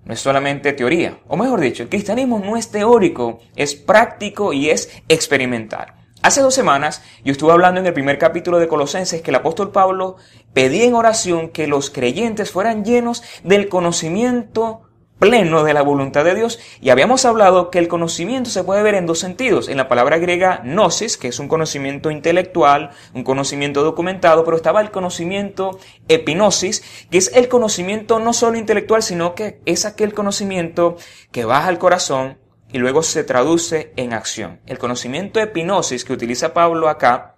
no 0.05 0.13
es 0.13 0.19
solamente 0.19 0.73
teoría, 0.73 1.19
o 1.27 1.37
mejor 1.37 1.59
dicho, 1.59 1.83
el 1.83 1.89
cristianismo 1.89 2.39
no 2.39 2.57
es 2.57 2.71
teórico, 2.71 3.39
es 3.55 3.75
práctico 3.75 4.53
y 4.53 4.69
es 4.69 4.89
experimental. 5.07 5.93
Hace 6.23 6.41
dos 6.41 6.53
semanas 6.53 7.01
yo 7.25 7.31
estuve 7.31 7.51
hablando 7.51 7.79
en 7.79 7.87
el 7.87 7.93
primer 7.93 8.19
capítulo 8.19 8.59
de 8.59 8.67
Colosenses 8.67 9.23
que 9.23 9.31
el 9.31 9.35
apóstol 9.35 9.71
Pablo 9.71 10.17
pedía 10.53 10.85
en 10.85 10.93
oración 10.93 11.49
que 11.49 11.65
los 11.65 11.89
creyentes 11.89 12.51
fueran 12.51 12.85
llenos 12.85 13.23
del 13.43 13.69
conocimiento 13.69 14.83
pleno 15.21 15.63
de 15.63 15.75
la 15.75 15.83
voluntad 15.83 16.25
de 16.25 16.33
Dios 16.33 16.59
y 16.81 16.89
habíamos 16.89 17.25
hablado 17.25 17.69
que 17.69 17.77
el 17.77 17.87
conocimiento 17.87 18.49
se 18.49 18.63
puede 18.63 18.81
ver 18.81 18.95
en 18.95 19.05
dos 19.05 19.19
sentidos. 19.19 19.69
En 19.69 19.77
la 19.77 19.87
palabra 19.87 20.17
griega 20.17 20.61
gnosis, 20.63 21.15
que 21.15 21.27
es 21.27 21.37
un 21.37 21.47
conocimiento 21.47 22.09
intelectual, 22.09 22.89
un 23.13 23.23
conocimiento 23.23 23.83
documentado, 23.83 24.43
pero 24.43 24.57
estaba 24.57 24.81
el 24.81 24.89
conocimiento 24.89 25.77
epinosis, 26.07 26.83
que 27.11 27.19
es 27.19 27.31
el 27.35 27.49
conocimiento 27.49 28.19
no 28.19 28.33
solo 28.33 28.57
intelectual, 28.57 29.03
sino 29.03 29.35
que 29.35 29.61
es 29.67 29.85
aquel 29.85 30.15
conocimiento 30.15 30.97
que 31.31 31.45
baja 31.45 31.67
al 31.67 31.77
corazón 31.77 32.39
y 32.73 32.79
luego 32.79 33.03
se 33.03 33.23
traduce 33.23 33.93
en 33.97 34.13
acción. 34.13 34.59
El 34.65 34.79
conocimiento 34.79 35.39
epinosis 35.39 36.03
que 36.03 36.13
utiliza 36.13 36.55
Pablo 36.55 36.89
acá 36.89 37.35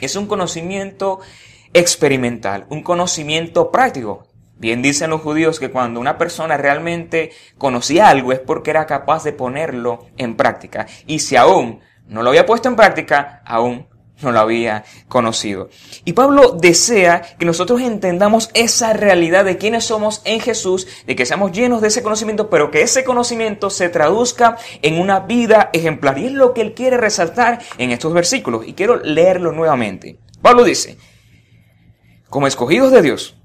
es 0.00 0.16
un 0.16 0.28
conocimiento 0.28 1.20
experimental, 1.74 2.64
un 2.70 2.82
conocimiento 2.82 3.70
práctico. 3.70 4.27
Bien 4.58 4.82
dicen 4.82 5.10
los 5.10 5.20
judíos 5.20 5.60
que 5.60 5.70
cuando 5.70 6.00
una 6.00 6.18
persona 6.18 6.56
realmente 6.56 7.30
conocía 7.58 8.08
algo 8.08 8.32
es 8.32 8.40
porque 8.40 8.70
era 8.70 8.86
capaz 8.86 9.22
de 9.22 9.32
ponerlo 9.32 10.06
en 10.16 10.36
práctica. 10.36 10.86
Y 11.06 11.20
si 11.20 11.36
aún 11.36 11.80
no 12.08 12.22
lo 12.22 12.30
había 12.30 12.46
puesto 12.46 12.68
en 12.68 12.74
práctica, 12.74 13.40
aún 13.44 13.86
no 14.20 14.32
lo 14.32 14.40
había 14.40 14.84
conocido. 15.06 15.68
Y 16.04 16.14
Pablo 16.14 16.56
desea 16.60 17.22
que 17.38 17.46
nosotros 17.46 17.80
entendamos 17.80 18.50
esa 18.54 18.92
realidad 18.92 19.44
de 19.44 19.58
quiénes 19.58 19.84
somos 19.84 20.22
en 20.24 20.40
Jesús, 20.40 20.88
de 21.06 21.14
que 21.14 21.26
seamos 21.26 21.52
llenos 21.52 21.80
de 21.80 21.88
ese 21.88 22.02
conocimiento, 22.02 22.50
pero 22.50 22.70
que 22.70 22.82
ese 22.82 23.04
conocimiento 23.04 23.70
se 23.70 23.88
traduzca 23.88 24.56
en 24.82 24.98
una 25.00 25.20
vida 25.20 25.70
ejemplar. 25.72 26.18
Y 26.18 26.26
es 26.26 26.32
lo 26.32 26.52
que 26.52 26.62
él 26.62 26.74
quiere 26.74 26.96
resaltar 26.96 27.60
en 27.78 27.92
estos 27.92 28.12
versículos. 28.12 28.66
Y 28.66 28.74
quiero 28.74 28.96
leerlo 28.96 29.52
nuevamente. 29.52 30.18
Pablo 30.42 30.64
dice, 30.64 30.98
como 32.28 32.46
escogidos 32.46 32.90
de 32.90 33.02
Dios, 33.02 33.36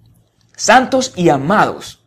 santos 0.55 1.13
y 1.15 1.29
amados, 1.29 2.03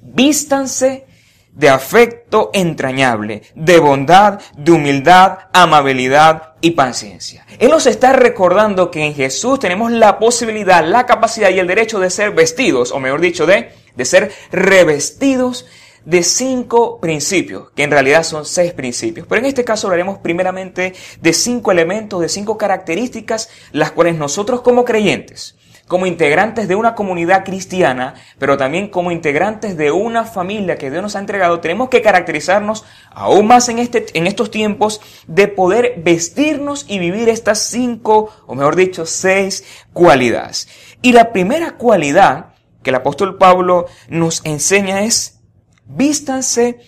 vístanse 0.00 1.06
de 1.52 1.68
afecto 1.68 2.50
entrañable, 2.54 3.42
de 3.54 3.78
bondad, 3.78 4.40
de 4.56 4.72
humildad, 4.72 5.38
amabilidad 5.52 6.54
y 6.60 6.70
paciencia. 6.72 7.44
Él 7.58 7.70
nos 7.70 7.86
está 7.86 8.12
recordando 8.12 8.90
que 8.90 9.04
en 9.04 9.14
Jesús 9.14 9.58
tenemos 9.58 9.90
la 9.90 10.18
posibilidad, 10.18 10.84
la 10.84 11.06
capacidad 11.06 11.50
y 11.50 11.58
el 11.58 11.66
derecho 11.66 11.98
de 11.98 12.10
ser 12.10 12.32
vestidos, 12.32 12.92
o 12.92 13.00
mejor 13.00 13.20
dicho, 13.20 13.46
de, 13.46 13.72
de 13.94 14.04
ser 14.04 14.32
revestidos 14.52 15.66
de 16.04 16.22
cinco 16.22 16.98
principios, 16.98 17.70
que 17.72 17.82
en 17.82 17.90
realidad 17.90 18.22
son 18.22 18.46
seis 18.46 18.72
principios. 18.72 19.26
Pero 19.28 19.40
en 19.40 19.46
este 19.46 19.64
caso 19.64 19.86
hablaremos 19.86 20.18
primeramente 20.18 20.94
de 21.20 21.32
cinco 21.32 21.72
elementos, 21.72 22.20
de 22.20 22.28
cinco 22.28 22.56
características, 22.56 23.50
las 23.72 23.90
cuales 23.90 24.16
nosotros 24.16 24.62
como 24.62 24.84
creyentes 24.84 25.56
como 25.90 26.06
integrantes 26.06 26.68
de 26.68 26.76
una 26.76 26.94
comunidad 26.94 27.44
cristiana, 27.44 28.14
pero 28.38 28.56
también 28.56 28.90
como 28.90 29.10
integrantes 29.10 29.76
de 29.76 29.90
una 29.90 30.24
familia 30.24 30.78
que 30.78 30.88
Dios 30.88 31.02
nos 31.02 31.16
ha 31.16 31.18
entregado, 31.18 31.58
tenemos 31.58 31.88
que 31.88 32.00
caracterizarnos 32.00 32.84
aún 33.10 33.48
más 33.48 33.68
en, 33.68 33.80
este, 33.80 34.06
en 34.14 34.28
estos 34.28 34.52
tiempos 34.52 35.00
de 35.26 35.48
poder 35.48 35.94
vestirnos 35.96 36.86
y 36.88 37.00
vivir 37.00 37.28
estas 37.28 37.58
cinco, 37.58 38.32
o 38.46 38.54
mejor 38.54 38.76
dicho, 38.76 39.04
seis 39.04 39.64
cualidades. 39.92 40.68
Y 41.02 41.10
la 41.10 41.32
primera 41.32 41.72
cualidad 41.72 42.54
que 42.84 42.90
el 42.90 42.96
apóstol 42.96 43.36
Pablo 43.36 43.86
nos 44.08 44.46
enseña 44.46 45.00
es, 45.00 45.40
vístanse 45.86 46.78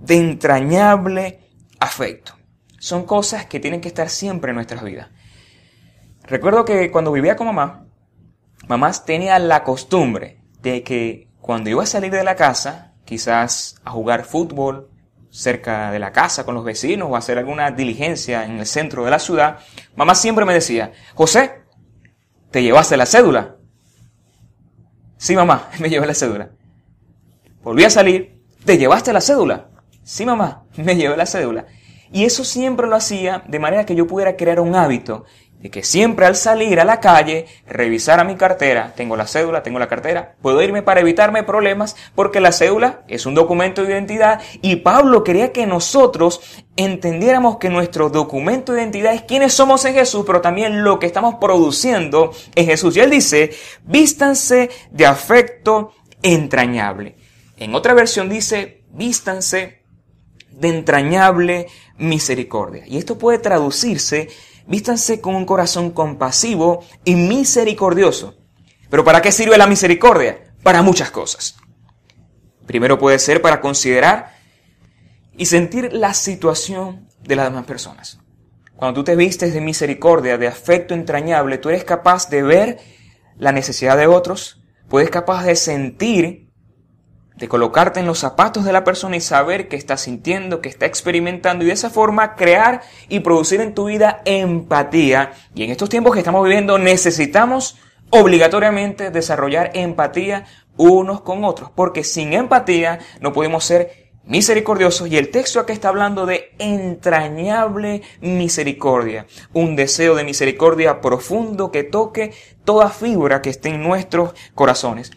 de 0.00 0.16
entrañable 0.16 1.48
afecto. 1.78 2.34
Son 2.78 3.06
cosas 3.06 3.46
que 3.46 3.58
tienen 3.58 3.80
que 3.80 3.88
estar 3.88 4.10
siempre 4.10 4.50
en 4.50 4.56
nuestras 4.56 4.84
vidas. 4.84 5.08
Recuerdo 6.24 6.66
que 6.66 6.90
cuando 6.90 7.10
vivía 7.10 7.36
con 7.36 7.46
mamá, 7.46 7.86
mamás 8.70 9.04
tenía 9.04 9.36
la 9.40 9.64
costumbre 9.64 10.38
de 10.62 10.84
que 10.84 11.26
cuando 11.40 11.70
iba 11.70 11.82
a 11.82 11.86
salir 11.86 12.12
de 12.12 12.22
la 12.22 12.36
casa, 12.36 12.94
quizás 13.04 13.74
a 13.84 13.90
jugar 13.90 14.24
fútbol 14.24 14.88
cerca 15.28 15.90
de 15.90 15.98
la 15.98 16.12
casa 16.12 16.44
con 16.44 16.54
los 16.54 16.64
vecinos 16.64 17.08
o 17.10 17.16
a 17.16 17.18
hacer 17.18 17.36
alguna 17.36 17.72
diligencia 17.72 18.44
en 18.44 18.60
el 18.60 18.66
centro 18.66 19.04
de 19.04 19.10
la 19.10 19.18
ciudad, 19.18 19.58
mamá 19.96 20.14
siempre 20.14 20.44
me 20.44 20.54
decía, 20.54 20.92
José, 21.16 21.62
¿te 22.52 22.62
llevaste 22.62 22.96
la 22.96 23.06
cédula? 23.06 23.56
Sí, 25.16 25.34
mamá, 25.34 25.68
me 25.80 25.90
llevé 25.90 26.06
la 26.06 26.14
cédula. 26.14 26.50
Volví 27.64 27.82
a 27.82 27.90
salir, 27.90 28.40
¿te 28.64 28.78
llevaste 28.78 29.12
la 29.12 29.20
cédula? 29.20 29.66
Sí, 30.04 30.24
mamá, 30.24 30.62
me 30.76 30.94
llevé 30.94 31.16
la 31.16 31.26
cédula. 31.26 31.66
Y 32.12 32.24
eso 32.24 32.44
siempre 32.44 32.86
lo 32.86 32.94
hacía 32.94 33.42
de 33.48 33.58
manera 33.58 33.84
que 33.84 33.96
yo 33.96 34.06
pudiera 34.06 34.36
crear 34.36 34.60
un 34.60 34.76
hábito 34.76 35.24
de 35.60 35.70
que 35.70 35.82
siempre 35.82 36.24
al 36.24 36.36
salir 36.36 36.80
a 36.80 36.84
la 36.84 37.00
calle, 37.00 37.46
revisar 37.66 38.18
a 38.18 38.24
mi 38.24 38.36
cartera, 38.36 38.94
tengo 38.96 39.14
la 39.14 39.26
cédula, 39.26 39.62
tengo 39.62 39.78
la 39.78 39.88
cartera, 39.88 40.34
puedo 40.40 40.62
irme 40.62 40.82
para 40.82 41.00
evitarme 41.00 41.42
problemas 41.42 41.96
porque 42.14 42.40
la 42.40 42.50
cédula 42.50 43.02
es 43.08 43.26
un 43.26 43.34
documento 43.34 43.84
de 43.84 43.92
identidad 43.92 44.40
y 44.62 44.76
Pablo 44.76 45.22
quería 45.22 45.52
que 45.52 45.66
nosotros 45.66 46.40
entendiéramos 46.76 47.58
que 47.58 47.68
nuestro 47.68 48.08
documento 48.08 48.72
de 48.72 48.80
identidad 48.80 49.12
es 49.12 49.22
quiénes 49.22 49.52
somos 49.52 49.84
en 49.84 49.94
Jesús, 49.94 50.24
pero 50.26 50.40
también 50.40 50.82
lo 50.82 50.98
que 50.98 51.06
estamos 51.06 51.34
produciendo 51.34 52.32
en 52.54 52.64
Jesús. 52.64 52.96
Y 52.96 53.00
él 53.00 53.10
dice, 53.10 53.50
vístanse 53.84 54.70
de 54.90 55.04
afecto 55.04 55.92
entrañable. 56.22 57.16
En 57.58 57.74
otra 57.74 57.92
versión 57.92 58.30
dice, 58.30 58.84
vístanse 58.92 59.82
de 60.50 60.68
entrañable 60.68 61.66
misericordia. 61.98 62.84
Y 62.86 62.96
esto 62.96 63.18
puede 63.18 63.38
traducirse 63.38 64.28
vístanse 64.70 65.20
con 65.20 65.34
un 65.34 65.44
corazón 65.44 65.90
compasivo 65.90 66.84
y 67.04 67.16
misericordioso. 67.16 68.36
¿Pero 68.88 69.04
para 69.04 69.20
qué 69.20 69.32
sirve 69.32 69.58
la 69.58 69.66
misericordia? 69.66 70.54
Para 70.62 70.80
muchas 70.80 71.10
cosas. 71.10 71.56
Primero 72.66 72.98
puede 72.98 73.18
ser 73.18 73.42
para 73.42 73.60
considerar 73.60 74.36
y 75.36 75.46
sentir 75.46 75.92
la 75.92 76.14
situación 76.14 77.08
de 77.20 77.36
las 77.36 77.46
demás 77.46 77.64
personas. 77.64 78.20
Cuando 78.76 79.00
tú 79.00 79.04
te 79.04 79.16
vistes 79.16 79.52
de 79.52 79.60
misericordia, 79.60 80.38
de 80.38 80.46
afecto 80.46 80.94
entrañable, 80.94 81.58
tú 81.58 81.68
eres 81.68 81.84
capaz 81.84 82.30
de 82.30 82.42
ver 82.42 82.78
la 83.36 83.50
necesidad 83.50 83.96
de 83.96 84.06
otros, 84.06 84.62
puedes 84.88 85.10
capaz 85.10 85.44
de 85.44 85.56
sentir 85.56 86.49
de 87.40 87.48
colocarte 87.48 88.00
en 88.00 88.06
los 88.06 88.18
zapatos 88.18 88.66
de 88.66 88.72
la 88.72 88.84
persona 88.84 89.16
y 89.16 89.20
saber 89.20 89.66
qué 89.66 89.76
está 89.76 89.96
sintiendo, 89.96 90.60
qué 90.60 90.68
está 90.68 90.84
experimentando 90.84 91.64
y 91.64 91.68
de 91.68 91.72
esa 91.72 91.88
forma 91.88 92.36
crear 92.36 92.82
y 93.08 93.20
producir 93.20 93.62
en 93.62 93.74
tu 93.74 93.86
vida 93.86 94.20
empatía. 94.26 95.32
Y 95.54 95.64
en 95.64 95.70
estos 95.70 95.88
tiempos 95.88 96.12
que 96.12 96.18
estamos 96.18 96.44
viviendo 96.44 96.78
necesitamos 96.78 97.78
obligatoriamente 98.10 99.10
desarrollar 99.10 99.70
empatía 99.74 100.44
unos 100.76 101.22
con 101.22 101.44
otros, 101.44 101.70
porque 101.74 102.04
sin 102.04 102.34
empatía 102.34 102.98
no 103.20 103.32
podemos 103.32 103.64
ser 103.64 104.10
misericordiosos 104.24 105.08
y 105.08 105.16
el 105.16 105.30
texto 105.30 105.60
aquí 105.60 105.72
está 105.72 105.88
hablando 105.88 106.26
de 106.26 106.52
entrañable 106.58 108.02
misericordia, 108.20 109.26
un 109.54 109.76
deseo 109.76 110.14
de 110.14 110.24
misericordia 110.24 111.00
profundo 111.00 111.72
que 111.72 111.84
toque 111.84 112.32
toda 112.64 112.90
fibra 112.90 113.40
que 113.40 113.50
esté 113.50 113.70
en 113.70 113.82
nuestros 113.82 114.34
corazones. 114.54 115.10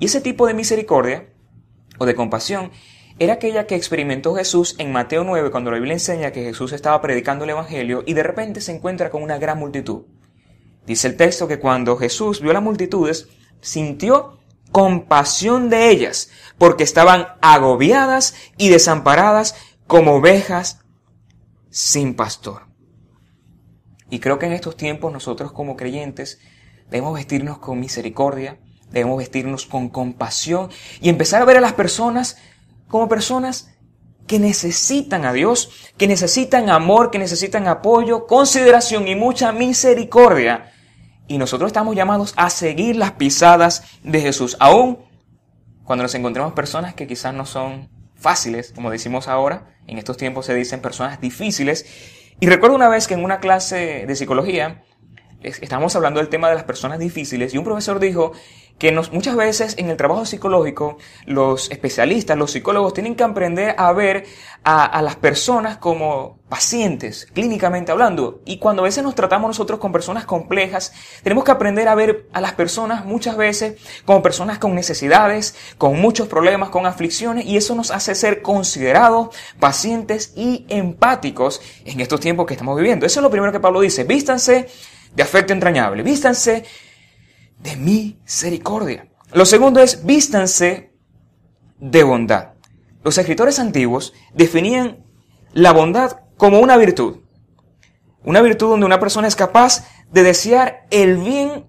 Y 0.00 0.06
ese 0.06 0.20
tipo 0.20 0.46
de 0.46 0.54
misericordia 0.54 1.26
o 1.98 2.06
de 2.06 2.14
compasión 2.14 2.70
era 3.18 3.34
aquella 3.34 3.66
que 3.66 3.74
experimentó 3.74 4.34
Jesús 4.34 4.76
en 4.78 4.92
Mateo 4.92 5.24
9 5.24 5.50
cuando 5.50 5.70
la 5.70 5.78
Biblia 5.78 5.94
enseña 5.94 6.30
que 6.30 6.44
Jesús 6.44 6.72
estaba 6.72 7.00
predicando 7.02 7.44
el 7.44 7.50
Evangelio 7.50 8.04
y 8.06 8.14
de 8.14 8.22
repente 8.22 8.60
se 8.60 8.72
encuentra 8.72 9.10
con 9.10 9.22
una 9.22 9.38
gran 9.38 9.58
multitud. 9.58 10.04
Dice 10.86 11.08
el 11.08 11.16
texto 11.16 11.48
que 11.48 11.58
cuando 11.58 11.96
Jesús 11.96 12.40
vio 12.40 12.52
las 12.52 12.62
multitudes, 12.62 13.28
sintió 13.60 14.38
compasión 14.70 15.68
de 15.68 15.90
ellas, 15.90 16.30
porque 16.58 16.84
estaban 16.84 17.26
agobiadas 17.40 18.34
y 18.56 18.68
desamparadas 18.68 19.56
como 19.86 20.14
ovejas 20.14 20.80
sin 21.70 22.14
pastor. 22.14 22.68
Y 24.10 24.20
creo 24.20 24.38
que 24.38 24.46
en 24.46 24.52
estos 24.52 24.76
tiempos 24.76 25.12
nosotros 25.12 25.52
como 25.52 25.76
creyentes 25.76 26.40
debemos 26.88 27.14
vestirnos 27.14 27.58
con 27.58 27.80
misericordia, 27.80 28.58
Debemos 28.90 29.18
vestirnos 29.18 29.66
con 29.66 29.88
compasión 29.88 30.70
y 31.00 31.08
empezar 31.08 31.42
a 31.42 31.44
ver 31.44 31.58
a 31.58 31.60
las 31.60 31.74
personas 31.74 32.38
como 32.88 33.08
personas 33.08 33.70
que 34.26 34.38
necesitan 34.38 35.24
a 35.24 35.32
Dios, 35.32 35.70
que 35.96 36.06
necesitan 36.06 36.70
amor, 36.70 37.10
que 37.10 37.18
necesitan 37.18 37.66
apoyo, 37.66 38.26
consideración 38.26 39.08
y 39.08 39.16
mucha 39.16 39.52
misericordia. 39.52 40.72
Y 41.26 41.38
nosotros 41.38 41.68
estamos 41.68 41.96
llamados 41.96 42.34
a 42.36 42.50
seguir 42.50 42.96
las 42.96 43.12
pisadas 43.12 43.82
de 44.02 44.20
Jesús, 44.20 44.56
aún 44.60 44.98
cuando 45.84 46.02
nos 46.02 46.14
encontremos 46.14 46.52
personas 46.52 46.94
que 46.94 47.06
quizás 47.06 47.34
no 47.34 47.46
son 47.46 47.88
fáciles, 48.14 48.72
como 48.74 48.90
decimos 48.90 49.28
ahora, 49.28 49.74
en 49.86 49.98
estos 49.98 50.18
tiempos 50.18 50.46
se 50.46 50.54
dicen 50.54 50.80
personas 50.80 51.20
difíciles. 51.20 51.86
Y 52.40 52.46
recuerdo 52.46 52.76
una 52.76 52.88
vez 52.88 53.08
que 53.08 53.14
en 53.14 53.24
una 53.24 53.40
clase 53.40 54.04
de 54.06 54.16
psicología 54.16 54.82
estamos 55.40 55.96
hablando 55.96 56.20
del 56.20 56.28
tema 56.28 56.48
de 56.48 56.56
las 56.56 56.64
personas 56.64 56.98
difíciles 56.98 57.54
y 57.54 57.58
un 57.58 57.64
profesor 57.64 58.00
dijo 58.00 58.32
que 58.78 58.92
nos, 58.92 59.12
muchas 59.12 59.36
veces 59.36 59.74
en 59.78 59.90
el 59.90 59.96
trabajo 59.96 60.24
psicológico 60.24 60.98
los 61.26 61.70
especialistas, 61.70 62.38
los 62.38 62.52
psicólogos 62.52 62.94
tienen 62.94 63.16
que 63.16 63.24
aprender 63.24 63.74
a 63.76 63.92
ver 63.92 64.24
a, 64.62 64.84
a, 64.84 65.02
las 65.02 65.16
personas 65.16 65.78
como 65.78 66.38
pacientes, 66.48 67.26
clínicamente 67.32 67.92
hablando. 67.92 68.40
Y 68.44 68.58
cuando 68.58 68.82
a 68.82 68.84
veces 68.84 69.02
nos 69.02 69.14
tratamos 69.14 69.48
nosotros 69.48 69.80
con 69.80 69.92
personas 69.92 70.24
complejas, 70.24 70.92
tenemos 71.22 71.44
que 71.44 71.50
aprender 71.50 71.88
a 71.88 71.94
ver 71.94 72.28
a 72.32 72.40
las 72.40 72.52
personas 72.52 73.04
muchas 73.04 73.36
veces 73.36 73.80
como 74.04 74.22
personas 74.22 74.58
con 74.58 74.74
necesidades, 74.74 75.56
con 75.76 76.00
muchos 76.00 76.28
problemas, 76.28 76.70
con 76.70 76.86
aflicciones, 76.86 77.46
y 77.46 77.56
eso 77.56 77.74
nos 77.74 77.90
hace 77.90 78.14
ser 78.14 78.42
considerados 78.42 79.34
pacientes 79.58 80.32
y 80.36 80.64
empáticos 80.68 81.60
en 81.84 82.00
estos 82.00 82.20
tiempos 82.20 82.46
que 82.46 82.54
estamos 82.54 82.76
viviendo. 82.76 83.06
Eso 83.06 83.20
es 83.20 83.24
lo 83.24 83.30
primero 83.30 83.52
que 83.52 83.60
Pablo 83.60 83.80
dice, 83.80 84.04
vístanse 84.04 84.68
de 85.14 85.22
afecto 85.22 85.52
entrañable, 85.52 86.02
vístanse 86.02 86.64
de 87.58 87.76
misericordia. 87.76 89.08
Lo 89.32 89.44
segundo 89.44 89.80
es 89.80 90.04
vístanse 90.04 90.92
de 91.78 92.02
bondad. 92.02 92.54
Los 93.04 93.18
escritores 93.18 93.58
antiguos 93.58 94.12
definían 94.34 95.04
la 95.52 95.72
bondad 95.72 96.20
como 96.36 96.60
una 96.60 96.76
virtud. 96.76 97.18
Una 98.24 98.42
virtud 98.42 98.70
donde 98.70 98.86
una 98.86 99.00
persona 99.00 99.28
es 99.28 99.36
capaz 99.36 99.86
de 100.10 100.22
desear 100.22 100.86
el 100.90 101.18
bien 101.18 101.66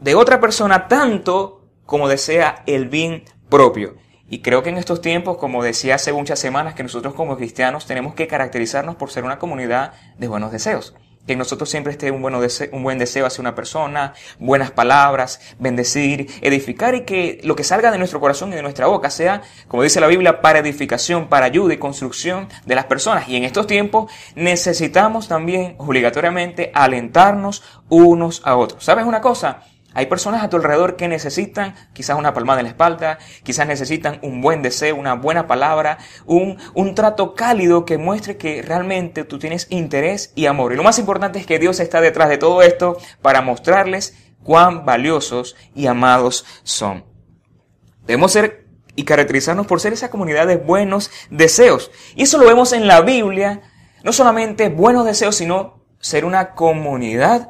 de 0.00 0.14
otra 0.14 0.40
persona 0.40 0.88
tanto 0.88 1.68
como 1.84 2.08
desea 2.08 2.62
el 2.66 2.88
bien 2.88 3.24
propio. 3.48 3.96
Y 4.28 4.40
creo 4.40 4.62
que 4.62 4.70
en 4.70 4.78
estos 4.78 5.00
tiempos, 5.00 5.36
como 5.36 5.62
decía 5.62 5.96
hace 5.96 6.12
muchas 6.12 6.38
semanas, 6.38 6.74
que 6.74 6.82
nosotros 6.82 7.14
como 7.14 7.36
cristianos 7.36 7.86
tenemos 7.86 8.14
que 8.14 8.26
caracterizarnos 8.26 8.96
por 8.96 9.10
ser 9.10 9.24
una 9.24 9.38
comunidad 9.38 9.92
de 10.18 10.28
buenos 10.28 10.50
deseos 10.50 10.94
que 11.26 11.32
en 11.32 11.38
nosotros 11.38 11.70
siempre 11.70 11.92
esté 11.92 12.10
un, 12.10 12.22
bueno 12.22 12.40
un 12.72 12.82
buen 12.82 12.98
deseo 12.98 13.26
hacia 13.26 13.40
una 13.40 13.54
persona, 13.54 14.14
buenas 14.38 14.70
palabras, 14.70 15.40
bendecir, 15.58 16.30
edificar 16.40 16.94
y 16.94 17.02
que 17.02 17.40
lo 17.44 17.56
que 17.56 17.64
salga 17.64 17.90
de 17.90 17.98
nuestro 17.98 18.20
corazón 18.20 18.52
y 18.52 18.56
de 18.56 18.62
nuestra 18.62 18.86
boca 18.86 19.10
sea, 19.10 19.42
como 19.68 19.82
dice 19.82 20.00
la 20.00 20.06
Biblia, 20.06 20.40
para 20.40 20.58
edificación, 20.58 21.28
para 21.28 21.46
ayuda 21.46 21.74
y 21.74 21.78
construcción 21.78 22.48
de 22.66 22.74
las 22.74 22.84
personas. 22.86 23.28
Y 23.28 23.36
en 23.36 23.44
estos 23.44 23.66
tiempos 23.66 24.10
necesitamos 24.34 25.28
también 25.28 25.76
obligatoriamente 25.78 26.70
alentarnos 26.74 27.62
unos 27.88 28.42
a 28.44 28.56
otros. 28.56 28.84
¿Sabes 28.84 29.04
una 29.04 29.20
cosa? 29.20 29.62
Hay 29.94 30.06
personas 30.06 30.42
a 30.42 30.48
tu 30.48 30.56
alrededor 30.56 30.96
que 30.96 31.08
necesitan 31.08 31.74
quizás 31.92 32.18
una 32.18 32.34
palmada 32.34 32.60
en 32.60 32.64
la 32.64 32.70
espalda, 32.70 33.18
quizás 33.42 33.66
necesitan 33.66 34.18
un 34.22 34.40
buen 34.40 34.60
deseo, 34.60 34.96
una 34.96 35.14
buena 35.14 35.46
palabra, 35.46 35.98
un, 36.26 36.58
un 36.74 36.94
trato 36.94 37.34
cálido 37.34 37.84
que 37.84 37.96
muestre 37.96 38.36
que 38.36 38.60
realmente 38.62 39.24
tú 39.24 39.38
tienes 39.38 39.68
interés 39.70 40.32
y 40.34 40.46
amor. 40.46 40.72
Y 40.72 40.76
lo 40.76 40.82
más 40.82 40.98
importante 40.98 41.38
es 41.38 41.46
que 41.46 41.58
Dios 41.58 41.80
está 41.80 42.00
detrás 42.00 42.28
de 42.28 42.38
todo 42.38 42.62
esto 42.62 42.98
para 43.22 43.40
mostrarles 43.40 44.16
cuán 44.42 44.84
valiosos 44.84 45.56
y 45.74 45.86
amados 45.86 46.44
son. 46.64 47.04
Debemos 48.06 48.32
ser 48.32 48.64
y 48.96 49.04
caracterizarnos 49.04 49.66
por 49.66 49.80
ser 49.80 49.92
esa 49.92 50.10
comunidad 50.10 50.46
de 50.46 50.56
buenos 50.56 51.10
deseos. 51.30 51.90
Y 52.14 52.22
eso 52.22 52.38
lo 52.38 52.46
vemos 52.46 52.72
en 52.72 52.86
la 52.86 53.00
Biblia, 53.00 53.62
no 54.02 54.12
solamente 54.12 54.68
buenos 54.68 55.04
deseos, 55.04 55.36
sino 55.36 55.84
ser 55.98 56.24
una 56.24 56.54
comunidad 56.54 57.48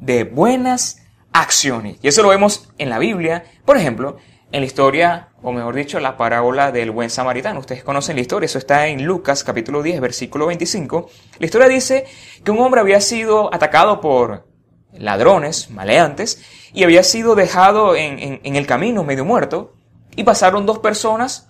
de 0.00 0.24
buenas 0.24 1.01
acciones. 1.32 1.96
Y 2.02 2.08
eso 2.08 2.22
lo 2.22 2.28
vemos 2.28 2.68
en 2.78 2.90
la 2.90 2.98
Biblia, 2.98 3.44
por 3.64 3.76
ejemplo, 3.76 4.16
en 4.52 4.60
la 4.60 4.66
historia, 4.66 5.28
o 5.42 5.52
mejor 5.52 5.74
dicho, 5.74 5.98
la 5.98 6.16
parábola 6.16 6.72
del 6.72 6.90
buen 6.90 7.10
samaritano. 7.10 7.60
Ustedes 7.60 7.82
conocen 7.82 8.16
la 8.16 8.22
historia, 8.22 8.44
eso 8.46 8.58
está 8.58 8.86
en 8.86 9.04
Lucas 9.04 9.44
capítulo 9.44 9.82
10, 9.82 10.00
versículo 10.00 10.46
25. 10.46 11.08
La 11.38 11.46
historia 11.46 11.68
dice 11.68 12.04
que 12.44 12.50
un 12.50 12.60
hombre 12.60 12.80
había 12.80 13.00
sido 13.00 13.52
atacado 13.52 14.00
por 14.00 14.46
ladrones, 14.92 15.70
maleantes, 15.70 16.42
y 16.74 16.84
había 16.84 17.02
sido 17.02 17.34
dejado 17.34 17.96
en, 17.96 18.40
en 18.42 18.56
el 18.56 18.66
camino 18.66 19.04
medio 19.04 19.24
muerto, 19.24 19.74
y 20.14 20.24
pasaron 20.24 20.66
dos 20.66 20.80
personas, 20.80 21.48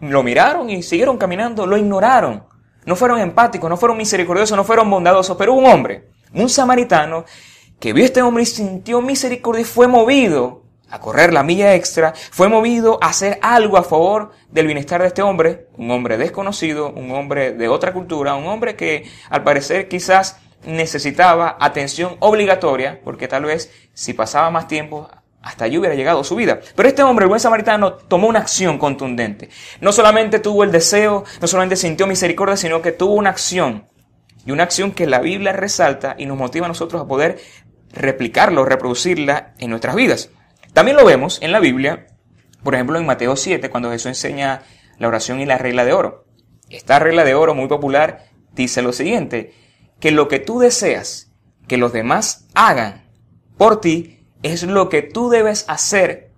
lo 0.00 0.22
miraron 0.22 0.68
y 0.68 0.82
siguieron 0.82 1.16
caminando, 1.16 1.66
lo 1.66 1.78
ignoraron. 1.78 2.44
No 2.84 2.96
fueron 2.96 3.20
empáticos, 3.20 3.70
no 3.70 3.78
fueron 3.78 3.96
misericordiosos, 3.96 4.56
no 4.56 4.64
fueron 4.64 4.90
bondadosos, 4.90 5.36
pero 5.38 5.54
un 5.54 5.64
hombre, 5.64 6.10
un 6.34 6.50
samaritano, 6.50 7.24
que 7.84 7.92
vio 7.92 8.06
este 8.06 8.22
hombre 8.22 8.44
y 8.44 8.46
sintió 8.46 9.02
misericordia 9.02 9.60
y 9.60 9.64
fue 9.66 9.88
movido 9.88 10.62
a 10.88 11.00
correr 11.00 11.34
la 11.34 11.42
milla 11.42 11.74
extra, 11.74 12.14
fue 12.30 12.48
movido 12.48 12.98
a 13.02 13.08
hacer 13.08 13.38
algo 13.42 13.76
a 13.76 13.82
favor 13.82 14.30
del 14.48 14.64
bienestar 14.64 15.02
de 15.02 15.08
este 15.08 15.20
hombre, 15.20 15.66
un 15.76 15.90
hombre 15.90 16.16
desconocido, 16.16 16.88
un 16.88 17.10
hombre 17.10 17.52
de 17.52 17.68
otra 17.68 17.92
cultura, 17.92 18.36
un 18.36 18.46
hombre 18.46 18.74
que 18.74 19.04
al 19.28 19.42
parecer 19.42 19.86
quizás 19.86 20.38
necesitaba 20.64 21.58
atención 21.60 22.16
obligatoria, 22.20 23.02
porque 23.04 23.28
tal 23.28 23.44
vez 23.44 23.70
si 23.92 24.14
pasaba 24.14 24.48
más 24.48 24.66
tiempo, 24.66 25.10
hasta 25.42 25.66
allí 25.66 25.76
hubiera 25.76 25.94
llegado 25.94 26.24
su 26.24 26.36
vida. 26.36 26.60
Pero 26.74 26.88
este 26.88 27.02
hombre, 27.02 27.24
el 27.24 27.28
buen 27.28 27.40
samaritano, 27.40 27.92
tomó 27.92 28.28
una 28.28 28.38
acción 28.38 28.78
contundente. 28.78 29.50
No 29.82 29.92
solamente 29.92 30.38
tuvo 30.38 30.64
el 30.64 30.72
deseo, 30.72 31.24
no 31.38 31.46
solamente 31.46 31.76
sintió 31.76 32.06
misericordia, 32.06 32.56
sino 32.56 32.80
que 32.80 32.92
tuvo 32.92 33.12
una 33.12 33.28
acción. 33.28 33.84
Y 34.46 34.50
una 34.52 34.64
acción 34.64 34.92
que 34.92 35.06
la 35.06 35.20
Biblia 35.20 35.52
resalta 35.52 36.16
y 36.18 36.26
nos 36.26 36.36
motiva 36.36 36.66
a 36.66 36.68
nosotros 36.68 37.00
a 37.00 37.06
poder 37.06 37.38
replicarlo, 37.94 38.64
reproducirla 38.64 39.54
en 39.58 39.70
nuestras 39.70 39.94
vidas. 39.94 40.30
También 40.72 40.96
lo 40.96 41.04
vemos 41.04 41.40
en 41.40 41.52
la 41.52 41.60
Biblia, 41.60 42.06
por 42.62 42.74
ejemplo 42.74 42.98
en 42.98 43.06
Mateo 43.06 43.36
7, 43.36 43.70
cuando 43.70 43.90
Jesús 43.90 44.06
enseña 44.06 44.62
la 44.98 45.08
oración 45.08 45.40
y 45.40 45.46
la 45.46 45.58
regla 45.58 45.84
de 45.84 45.92
oro. 45.92 46.26
Esta 46.68 46.98
regla 46.98 47.24
de 47.24 47.34
oro 47.34 47.54
muy 47.54 47.68
popular 47.68 48.26
dice 48.52 48.82
lo 48.82 48.92
siguiente, 48.92 49.54
que 50.00 50.10
lo 50.10 50.28
que 50.28 50.38
tú 50.38 50.58
deseas 50.58 51.30
que 51.68 51.76
los 51.76 51.92
demás 51.92 52.46
hagan 52.54 53.04
por 53.56 53.80
ti 53.80 54.26
es 54.42 54.62
lo 54.64 54.88
que 54.88 55.02
tú 55.02 55.30
debes 55.30 55.64
hacer 55.68 56.32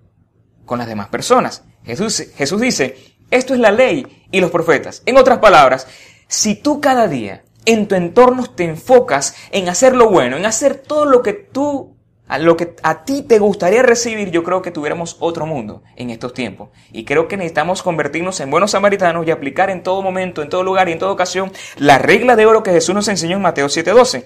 con 0.64 0.78
las 0.78 0.88
demás 0.88 1.08
personas. 1.08 1.64
Jesús, 1.84 2.24
Jesús 2.36 2.60
dice, 2.60 2.96
esto 3.30 3.54
es 3.54 3.60
la 3.60 3.72
ley 3.72 4.26
y 4.30 4.40
los 4.40 4.50
profetas. 4.50 5.02
En 5.06 5.16
otras 5.16 5.38
palabras, 5.38 5.86
si 6.28 6.54
tú 6.54 6.80
cada 6.80 7.08
día 7.08 7.44
en 7.66 7.88
tu 7.88 7.94
entorno 7.94 8.46
te 8.46 8.64
enfocas 8.64 9.36
en 9.50 9.68
hacer 9.68 9.94
lo 9.94 10.08
bueno, 10.08 10.36
en 10.36 10.46
hacer 10.46 10.76
todo 10.76 11.04
lo 11.04 11.22
que 11.22 11.34
tú, 11.34 11.96
a 12.28 12.38
lo 12.38 12.56
que 12.56 12.74
a 12.82 13.04
ti 13.04 13.22
te 13.22 13.38
gustaría 13.38 13.82
recibir, 13.82 14.30
yo 14.30 14.42
creo 14.44 14.62
que 14.62 14.70
tuviéramos 14.70 15.16
otro 15.18 15.46
mundo 15.46 15.82
en 15.96 16.10
estos 16.10 16.32
tiempos. 16.32 16.70
Y 16.92 17.04
creo 17.04 17.28
que 17.28 17.36
necesitamos 17.36 17.82
convertirnos 17.82 18.40
en 18.40 18.50
buenos 18.50 18.70
samaritanos 18.70 19.26
y 19.26 19.32
aplicar 19.32 19.68
en 19.68 19.82
todo 19.82 20.00
momento, 20.00 20.42
en 20.42 20.48
todo 20.48 20.62
lugar 20.62 20.88
y 20.88 20.92
en 20.92 20.98
toda 20.98 21.12
ocasión 21.12 21.52
la 21.76 21.98
regla 21.98 22.36
de 22.36 22.46
oro 22.46 22.62
que 22.62 22.70
Jesús 22.70 22.94
nos 22.94 23.08
enseñó 23.08 23.36
en 23.36 23.42
Mateo 23.42 23.66
7:12. 23.66 24.24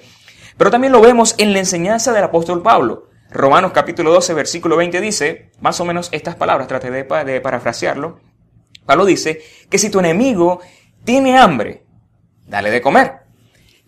Pero 0.57 0.71
también 0.71 0.93
lo 0.93 1.01
vemos 1.01 1.35
en 1.39 1.55
la 1.55 1.59
enseñanza 1.59 2.13
del 2.13 2.25
apóstol 2.25 2.63
Pablo. 2.63 3.09
Romanos 3.31 3.73
capítulo 3.73 4.13
12, 4.13 4.35
versículo 4.35 4.77
20 4.77 5.01
dice, 5.01 5.51
más 5.61 5.81
o 5.81 5.85
menos 5.85 6.09
estas 6.13 6.35
palabras, 6.35 6.69
trate 6.69 6.91
de, 6.91 7.05
de 7.05 7.41
parafrasearlo. 7.41 8.19
Pablo 8.85 9.07
dice 9.07 9.41
que 9.71 9.79
si 9.79 9.89
tu 9.89 10.01
enemigo 10.01 10.61
tiene 11.05 11.39
hambre, 11.39 11.85
dale 12.47 12.71
de 12.71 12.83
comer 12.83 13.20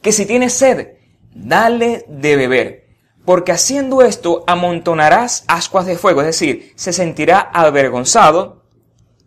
que 0.03 0.13
si 0.13 0.27
tienes 0.27 0.53
sed, 0.53 0.97
dale 1.35 2.05
de 2.09 2.37
beber, 2.37 2.89
porque 3.25 3.53
haciendo 3.53 4.03
esto 4.03 4.45
amontonarás 4.47 5.45
ascuas 5.49 5.87
de 5.87 5.97
fuego, 5.97 6.21
es 6.21 6.27
decir, 6.27 6.73
se 6.75 6.93
sentirá 6.93 7.41
avergonzado 7.41 8.65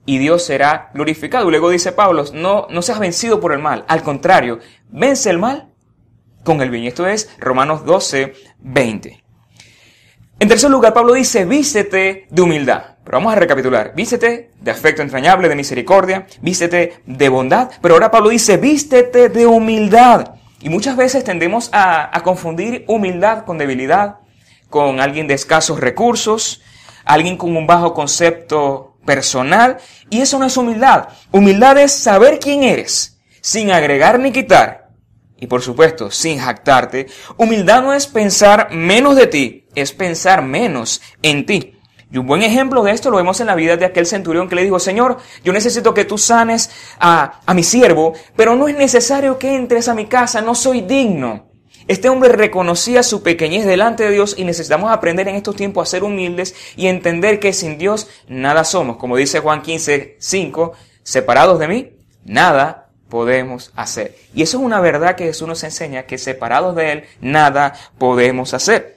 y 0.05 0.19
Dios 0.19 0.43
será 0.43 0.91
glorificado. 0.93 1.49
Luego 1.49 1.69
dice 1.69 1.91
Pablo, 1.91 2.25
no, 2.33 2.67
no 2.69 2.81
seas 2.81 2.99
vencido 2.99 3.39
por 3.39 3.53
el 3.53 3.59
mal, 3.59 3.85
al 3.88 4.03
contrario, 4.03 4.59
vence 4.89 5.29
el 5.29 5.39
mal 5.39 5.71
con 6.43 6.61
el 6.61 6.69
bien. 6.69 6.85
Esto 6.85 7.07
es 7.07 7.29
Romanos 7.39 7.85
12, 7.85 8.33
20. 8.59 9.23
En 10.38 10.49
tercer 10.49 10.69
lugar, 10.69 10.93
Pablo 10.93 11.13
dice, 11.13 11.45
vístete 11.45 12.27
de 12.29 12.41
humildad. 12.41 12.97
Pero 13.05 13.19
vamos 13.19 13.33
a 13.33 13.38
recapitular. 13.38 13.93
Vístete 13.95 14.51
de 14.59 14.71
afecto 14.71 15.01
entrañable, 15.01 15.47
de 15.47 15.55
misericordia, 15.55 16.27
vístete 16.41 17.01
de 17.05 17.29
bondad. 17.29 17.71
Pero 17.81 17.93
ahora 17.93 18.11
Pablo 18.11 18.29
dice, 18.29 18.57
vístete 18.57 19.29
de 19.29 19.45
humildad. 19.45 20.35
Y 20.61 20.69
muchas 20.69 20.95
veces 20.95 21.23
tendemos 21.23 21.69
a, 21.73 22.11
confundir 22.23 22.85
humildad 22.87 23.45
con 23.45 23.57
debilidad, 23.57 24.19
con 24.69 24.99
alguien 24.99 25.27
de 25.27 25.33
escasos 25.33 25.79
recursos, 25.79 26.61
alguien 27.03 27.37
con 27.37 27.55
un 27.55 27.67
bajo 27.67 27.93
concepto 27.93 28.97
personal, 29.05 29.77
y 30.09 30.21
eso 30.21 30.39
no 30.39 30.45
es 30.45 30.57
humildad. 30.57 31.09
Humildad 31.31 31.77
es 31.77 31.91
saber 31.91 32.39
quién 32.39 32.63
eres, 32.63 33.19
sin 33.41 33.71
agregar 33.71 34.19
ni 34.19 34.31
quitar, 34.31 34.89
y 35.37 35.47
por 35.47 35.61
supuesto, 35.61 36.09
sin 36.09 36.39
jactarte. 36.39 37.07
Humildad 37.37 37.83
no 37.83 37.93
es 37.93 38.07
pensar 38.07 38.71
menos 38.71 39.15
de 39.15 39.27
ti, 39.27 39.67
es 39.75 39.91
pensar 39.91 40.41
menos 40.41 41.01
en 41.21 41.45
ti. 41.45 41.74
Y 42.11 42.17
un 42.17 42.27
buen 42.27 42.43
ejemplo 42.43 42.83
de 42.83 42.91
esto 42.91 43.09
lo 43.09 43.17
vemos 43.17 43.39
en 43.41 43.47
la 43.47 43.55
vida 43.55 43.77
de 43.77 43.85
aquel 43.85 44.05
centurión 44.05 44.47
que 44.47 44.55
le 44.55 44.63
dijo, 44.63 44.79
Señor, 44.79 45.17
yo 45.43 45.51
necesito 45.51 45.93
que 45.93 46.05
tú 46.05 46.17
sanes 46.17 46.69
a, 46.99 47.41
a 47.45 47.53
mi 47.53 47.63
siervo, 47.63 48.13
pero 48.35 48.55
no 48.55 48.67
es 48.67 48.77
necesario 48.77 49.39
que 49.39 49.55
entres 49.55 49.87
a 49.87 49.95
mi 49.95 50.05
casa, 50.05 50.41
no 50.41 50.55
soy 50.55 50.81
digno. 50.81 51.49
Este 51.87 52.09
hombre 52.09 52.29
reconocía 52.29 53.03
su 53.03 53.21
pequeñez 53.21 53.65
delante 53.65 54.03
de 54.03 54.11
Dios 54.11 54.35
y 54.37 54.43
necesitamos 54.43 54.91
aprender 54.91 55.27
en 55.27 55.35
estos 55.35 55.55
tiempos 55.55 55.87
a 55.87 55.91
ser 55.91 56.03
humildes 56.03 56.55
y 56.75 56.87
entender 56.87 57.39
que 57.39 57.53
sin 57.53 57.77
Dios 57.77 58.07
nada 58.27 58.63
somos. 58.63 58.97
Como 58.97 59.17
dice 59.17 59.39
Juan 59.39 59.61
15, 59.61 60.17
5, 60.19 60.73
separados 61.03 61.59
de 61.59 61.67
mí, 61.67 61.91
nada 62.23 62.89
podemos 63.07 63.71
hacer. 63.75 64.15
Y 64.33 64.41
eso 64.41 64.57
es 64.57 64.63
una 64.63 64.79
verdad 64.79 65.15
que 65.15 65.25
Jesús 65.25 65.47
nos 65.47 65.63
enseña, 65.63 66.03
que 66.03 66.17
separados 66.17 66.75
de 66.75 66.91
Él, 66.91 67.03
nada 67.21 67.73
podemos 67.99 68.55
hacer. 68.55 68.94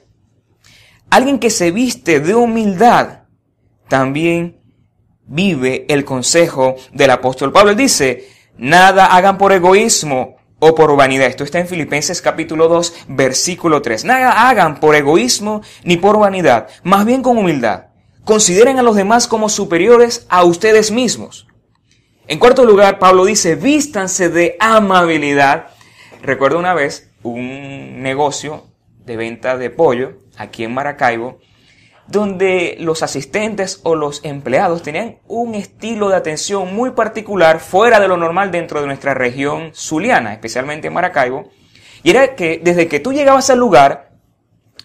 Alguien 1.09 1.39
que 1.39 1.49
se 1.49 1.71
viste 1.71 2.19
de 2.19 2.35
humildad, 2.35 3.23
también 3.87 4.61
vive 5.25 5.85
el 5.89 6.05
consejo 6.05 6.75
del 6.93 7.11
apóstol 7.11 7.51
Pablo. 7.51 7.71
Él 7.71 7.77
dice, 7.77 8.27
nada 8.57 9.05
hagan 9.07 9.37
por 9.37 9.51
egoísmo 9.51 10.37
o 10.59 10.75
por 10.75 10.95
vanidad. 10.95 11.27
Esto 11.27 11.43
está 11.43 11.59
en 11.59 11.67
Filipenses 11.67 12.21
capítulo 12.21 12.67
2, 12.67 13.05
versículo 13.09 13.81
3. 13.81 14.05
Nada 14.05 14.49
hagan 14.49 14.79
por 14.79 14.95
egoísmo 14.95 15.61
ni 15.83 15.97
por 15.97 16.19
vanidad, 16.19 16.67
más 16.83 17.05
bien 17.05 17.21
con 17.21 17.37
humildad. 17.37 17.85
Consideren 18.23 18.77
a 18.77 18.83
los 18.83 18.95
demás 18.95 19.27
como 19.27 19.49
superiores 19.49 20.25
a 20.29 20.43
ustedes 20.43 20.91
mismos. 20.91 21.47
En 22.27 22.37
cuarto 22.37 22.63
lugar, 22.63 22.99
Pablo 22.99 23.25
dice, 23.25 23.55
vístanse 23.55 24.29
de 24.29 24.55
amabilidad. 24.59 25.69
Recuerdo 26.21 26.59
una 26.59 26.75
vez 26.75 27.09
un 27.23 28.03
negocio 28.03 28.67
de 29.03 29.17
venta 29.17 29.57
de 29.57 29.71
pollo 29.71 30.17
aquí 30.39 30.63
en 30.63 30.73
Maracaibo, 30.73 31.39
donde 32.07 32.75
los 32.79 33.03
asistentes 33.03 33.81
o 33.83 33.93
los 33.93 34.25
empleados 34.25 34.81
tenían 34.81 35.19
un 35.27 35.53
estilo 35.53 36.09
de 36.09 36.15
atención 36.15 36.73
muy 36.73 36.91
particular 36.91 37.59
fuera 37.59 37.99
de 37.99 38.07
lo 38.07 38.17
normal 38.17 38.49
dentro 38.49 38.81
de 38.81 38.87
nuestra 38.87 39.13
región 39.13 39.71
zuliana, 39.75 40.33
especialmente 40.33 40.87
en 40.87 40.93
Maracaibo, 40.93 41.51
y 42.01 42.09
era 42.09 42.35
que 42.35 42.59
desde 42.63 42.87
que 42.87 42.99
tú 42.99 43.13
llegabas 43.13 43.51
al 43.51 43.59
lugar, 43.59 44.09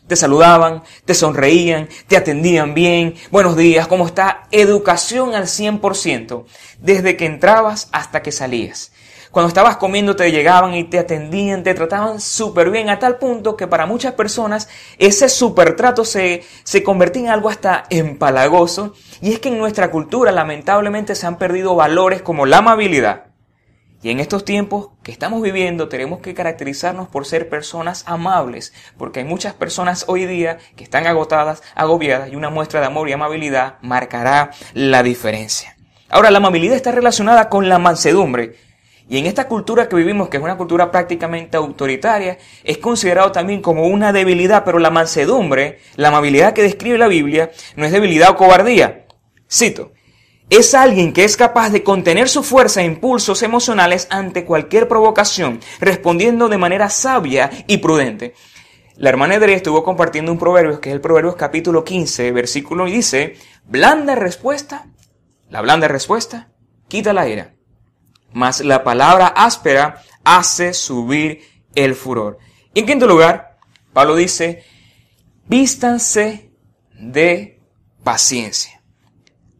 te 0.07 0.17
saludaban, 0.17 0.83
te 1.07 1.14
sonreían, 1.14 1.88
te 2.09 2.19
atendían 2.19 2.75
bien, 2.75 3.14
buenos 3.31 3.57
días, 3.57 3.87
¿cómo 3.87 4.07
está? 4.07 4.43
Educación 4.51 5.35
al 5.35 5.45
100%, 5.45 6.45
desde 6.79 7.17
que 7.17 7.25
entrabas 7.25 7.88
hasta 7.90 8.21
que 8.21 8.33
salías. 8.33 8.93
Cuando 9.35 9.49
estabas 9.49 9.79
comiendo 9.79 10.14
te 10.14 10.31
llegaban 10.31 10.75
y 10.75 10.85
te 10.85 10.97
atendían, 10.97 11.64
te 11.64 11.75
trataban 11.75 12.20
súper 12.20 12.70
bien 12.70 12.88
a 12.88 13.01
tal 13.01 13.18
punto 13.18 13.57
que 13.57 13.66
para 13.66 13.85
muchas 13.85 14.12
personas 14.12 14.68
ese 14.97 15.29
super 15.29 15.75
trato 15.75 16.05
se, 16.05 16.44
se 16.62 16.85
convertía 16.85 17.23
en 17.23 17.29
algo 17.31 17.49
hasta 17.49 17.83
empalagoso. 17.90 18.94
Y 19.20 19.33
es 19.33 19.40
que 19.40 19.49
en 19.49 19.59
nuestra 19.59 19.90
cultura 19.90 20.31
lamentablemente 20.31 21.16
se 21.16 21.27
han 21.27 21.37
perdido 21.37 21.75
valores 21.75 22.23
como 22.23 22.47
la 22.47 22.59
amabilidad. 22.59 23.25
Y 24.05 24.11
en 24.11 24.20
estos 24.20 24.44
tiempos 24.44 24.90
que 25.03 25.11
estamos 25.11 25.42
viviendo 25.42 25.88
tenemos 25.88 26.20
que 26.20 26.33
caracterizarnos 26.33 27.09
por 27.09 27.27
ser 27.27 27.49
personas 27.49 28.05
amables, 28.07 28.73
porque 28.97 29.18
hay 29.18 29.25
muchas 29.25 29.53
personas 29.53 30.05
hoy 30.07 30.27
día 30.27 30.59
que 30.77 30.85
están 30.85 31.09
agotadas, 31.09 31.61
agobiadas, 31.75 32.31
y 32.31 32.37
una 32.37 32.51
muestra 32.51 32.79
de 32.79 32.87
amor 32.87 33.09
y 33.09 33.12
amabilidad 33.12 33.79
marcará 33.83 34.53
la 34.75 35.03
diferencia. 35.03 35.75
Ahora, 36.09 36.31
la 36.31 36.38
amabilidad 36.38 36.77
está 36.77 36.92
relacionada 36.92 37.49
con 37.49 37.68
la 37.68 37.81
mansedumbre, 37.81 38.55
y 39.09 39.19
en 39.19 39.27
esta 39.27 39.49
cultura 39.49 39.88
que 39.88 39.97
vivimos, 39.97 40.29
que 40.29 40.38
es 40.38 40.43
una 40.43 40.57
cultura 40.57 40.90
prácticamente 40.90 41.57
autoritaria, 41.57 42.38
es 42.62 42.79
considerado 42.79 43.33
también 43.33 43.61
como 43.61 43.87
una 43.87 44.12
debilidad, 44.12 44.64
pero 44.64 44.79
la 44.79 44.90
mansedumbre, 44.90 45.81
la 45.97 46.09
amabilidad 46.09 46.55
que 46.55 46.62
describe 46.62 46.97
la 46.97 47.09
Biblia, 47.09 47.51
no 47.77 47.85
es 47.85 47.93
debilidad 47.93 48.31
o 48.31 48.37
cobardía. 48.37 49.07
Cito, 49.51 49.93
es 50.49 50.75
alguien 50.75 51.12
que 51.12 51.25
es 51.25 51.37
capaz 51.37 51.71
de 51.71 51.83
contener 51.83 52.31
su 52.31 52.43
fuerza 52.43 52.81
e 52.81 52.87
impulsos 52.87 53.43
emocionales 53.43 54.07
ante 54.11 54.47
cualquier 54.47 54.88
provocación, 54.88 55.61
respondiendo 55.81 56.49
de 56.49 56.59
manera 56.59 56.88
sabia 56.88 57.51
y 57.67 57.79
prudente. 57.79 58.35
La 58.97 59.11
hermana 59.11 59.35
Edrey 59.35 59.55
estuvo 59.55 59.85
compartiendo 59.85 60.33
un 60.33 60.38
proverbio, 60.38 60.81
que 60.81 60.88
es 60.88 60.95
el 60.95 61.01
Proverbios 61.01 61.37
capítulo 61.37 61.85
15, 61.85 62.33
versículo, 62.33 62.88
y 62.88 62.93
dice, 62.93 63.37
blanda 63.64 64.14
respuesta, 64.14 64.87
la 65.51 65.61
blanda 65.61 65.88
respuesta, 65.88 66.49
quita 66.88 67.12
la 67.12 67.29
ira 67.29 67.54
mas 68.35 68.61
la 68.61 68.85
palabra 68.85 69.29
áspera 69.29 70.03
hace 70.25 70.75
subir 70.75 71.40
el 71.75 71.94
furor. 71.94 72.38
Y 72.75 72.81
en 72.81 72.87
quinto 72.87 73.07
lugar, 73.07 73.59
Pablo 73.92 74.16
dice, 74.16 74.64
vístanse 75.47 76.51
de 76.99 77.62
paciencia. 78.03 78.83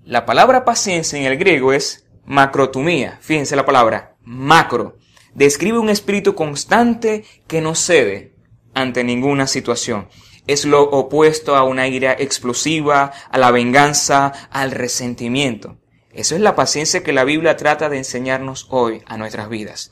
La 0.05 0.27
palabra 0.27 0.65
paciencia 0.65 1.19
en 1.19 1.25
el 1.25 1.39
griego 1.39 1.73
es 1.73 2.07
macrotumía. 2.27 3.19
Fíjense 3.23 3.57
la 3.57 3.65
palabra 3.65 4.17
macro. 4.23 4.99
Describe 5.35 5.79
un 5.79 5.89
espíritu 5.89 6.35
constante 6.35 7.25
que 7.47 7.61
no 7.61 7.75
cede 7.75 8.35
ante 8.75 9.05
ninguna 9.05 9.47
situación. 9.47 10.09
Es 10.47 10.65
lo 10.65 10.83
opuesto 10.83 11.57
a 11.57 11.63
una 11.63 11.87
ira 11.89 12.13
explosiva, 12.13 13.13
a 13.31 13.39
la 13.39 13.51
venganza, 13.51 14.33
al 14.51 14.73
resentimiento. 14.73 15.79
Eso 16.15 16.37
es 16.37 16.41
la 16.41 16.55
paciencia 16.55 17.03
que 17.03 17.13
la 17.13 17.25
Biblia 17.25 17.57
trata 17.57 17.89
de 17.89 17.99
enseñarnos 17.99 18.69
hoy 18.71 19.03
a 19.07 19.17
nuestras 19.17 19.49
vidas. 19.49 19.91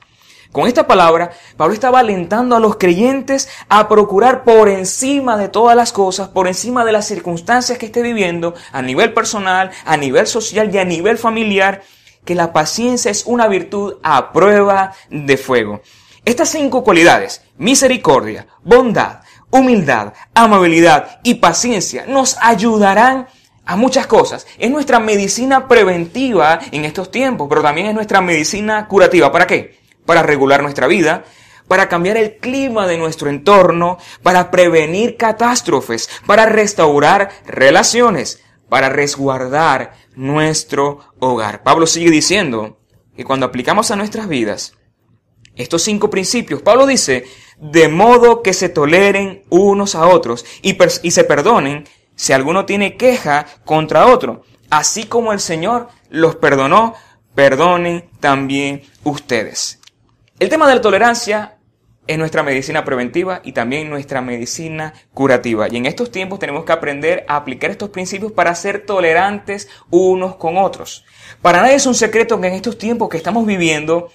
Con 0.52 0.68
esta 0.68 0.86
palabra, 0.86 1.32
Pablo 1.56 1.72
estaba 1.72 2.00
alentando 2.00 2.54
a 2.54 2.60
los 2.60 2.76
creyentes 2.76 3.48
a 3.68 3.88
procurar 3.88 4.44
por 4.44 4.68
encima 4.68 5.36
de 5.38 5.48
todas 5.48 5.74
las 5.74 5.92
cosas, 5.92 6.28
por 6.28 6.46
encima 6.46 6.84
de 6.84 6.92
las 6.92 7.08
circunstancias 7.08 7.78
que 7.78 7.86
esté 7.86 8.02
viviendo, 8.02 8.54
a 8.70 8.82
nivel 8.82 9.14
personal, 9.14 9.70
a 9.86 9.96
nivel 9.96 10.26
social 10.26 10.72
y 10.72 10.78
a 10.78 10.84
nivel 10.84 11.16
familiar, 11.16 11.82
que 12.24 12.34
la 12.34 12.52
paciencia 12.52 13.10
es 13.10 13.24
una 13.24 13.48
virtud 13.48 13.94
a 14.02 14.32
prueba 14.32 14.92
de 15.10 15.36
fuego. 15.38 15.80
Estas 16.24 16.50
cinco 16.50 16.84
cualidades, 16.84 17.42
misericordia, 17.56 18.46
bondad, 18.62 19.22
humildad, 19.50 20.12
amabilidad 20.34 21.18
y 21.24 21.34
paciencia, 21.34 22.04
nos 22.06 22.36
ayudarán 22.40 23.20
a 23.20 23.28
muchas 23.76 24.06
cosas. 24.06 24.46
Es 24.58 24.70
nuestra 24.70 25.00
medicina 25.00 25.68
preventiva 25.68 26.60
en 26.70 26.84
estos 26.84 27.10
tiempos, 27.10 27.46
pero 27.48 27.62
también 27.62 27.88
es 27.88 27.94
nuestra 27.94 28.20
medicina 28.20 28.86
curativa. 28.88 29.32
¿Para 29.32 29.46
qué? 29.46 29.78
Para 30.06 30.22
regular 30.22 30.62
nuestra 30.62 30.86
vida, 30.86 31.24
para 31.68 31.88
cambiar 31.88 32.16
el 32.16 32.36
clima 32.36 32.86
de 32.86 32.98
nuestro 32.98 33.30
entorno, 33.30 33.98
para 34.22 34.50
prevenir 34.50 35.16
catástrofes, 35.16 36.08
para 36.26 36.46
restaurar 36.46 37.30
relaciones, 37.46 38.42
para 38.68 38.88
resguardar 38.88 39.94
nuestro 40.14 41.00
hogar. 41.18 41.62
Pablo 41.62 41.86
sigue 41.86 42.10
diciendo 42.10 42.78
que 43.16 43.24
cuando 43.24 43.46
aplicamos 43.46 43.90
a 43.90 43.96
nuestras 43.96 44.28
vidas 44.28 44.74
estos 45.54 45.82
cinco 45.82 46.08
principios, 46.08 46.62
Pablo 46.62 46.86
dice, 46.86 47.24
de 47.58 47.88
modo 47.88 48.42
que 48.42 48.54
se 48.54 48.68
toleren 48.68 49.44
unos 49.50 49.94
a 49.94 50.06
otros 50.06 50.44
y, 50.62 50.76
y 51.02 51.10
se 51.10 51.24
perdonen 51.24 51.84
si 52.14 52.32
alguno 52.32 52.66
tiene 52.66 52.96
queja 52.96 53.46
contra 53.64 54.06
otro, 54.06 54.42
así 54.70 55.04
como 55.04 55.32
el 55.32 55.40
Señor 55.40 55.88
los 56.08 56.36
perdonó, 56.36 56.94
perdonen 57.34 58.08
también 58.20 58.82
ustedes. 59.04 59.80
El 60.38 60.48
tema 60.48 60.68
de 60.68 60.74
la 60.74 60.80
tolerancia 60.80 61.58
es 62.06 62.18
nuestra 62.18 62.42
medicina 62.42 62.84
preventiva 62.84 63.40
y 63.44 63.52
también 63.52 63.88
nuestra 63.88 64.20
medicina 64.20 64.92
curativa. 65.14 65.68
Y 65.70 65.76
en 65.76 65.86
estos 65.86 66.10
tiempos 66.10 66.38
tenemos 66.38 66.64
que 66.64 66.72
aprender 66.72 67.24
a 67.28 67.36
aplicar 67.36 67.70
estos 67.70 67.90
principios 67.90 68.32
para 68.32 68.54
ser 68.54 68.84
tolerantes 68.84 69.68
unos 69.90 70.36
con 70.36 70.58
otros. 70.58 71.04
Para 71.40 71.62
nadie 71.62 71.76
es 71.76 71.86
un 71.86 71.94
secreto 71.94 72.40
que 72.40 72.48
en 72.48 72.54
estos 72.54 72.76
tiempos 72.76 73.08
que 73.08 73.16
estamos 73.16 73.46
viviendo 73.46 74.10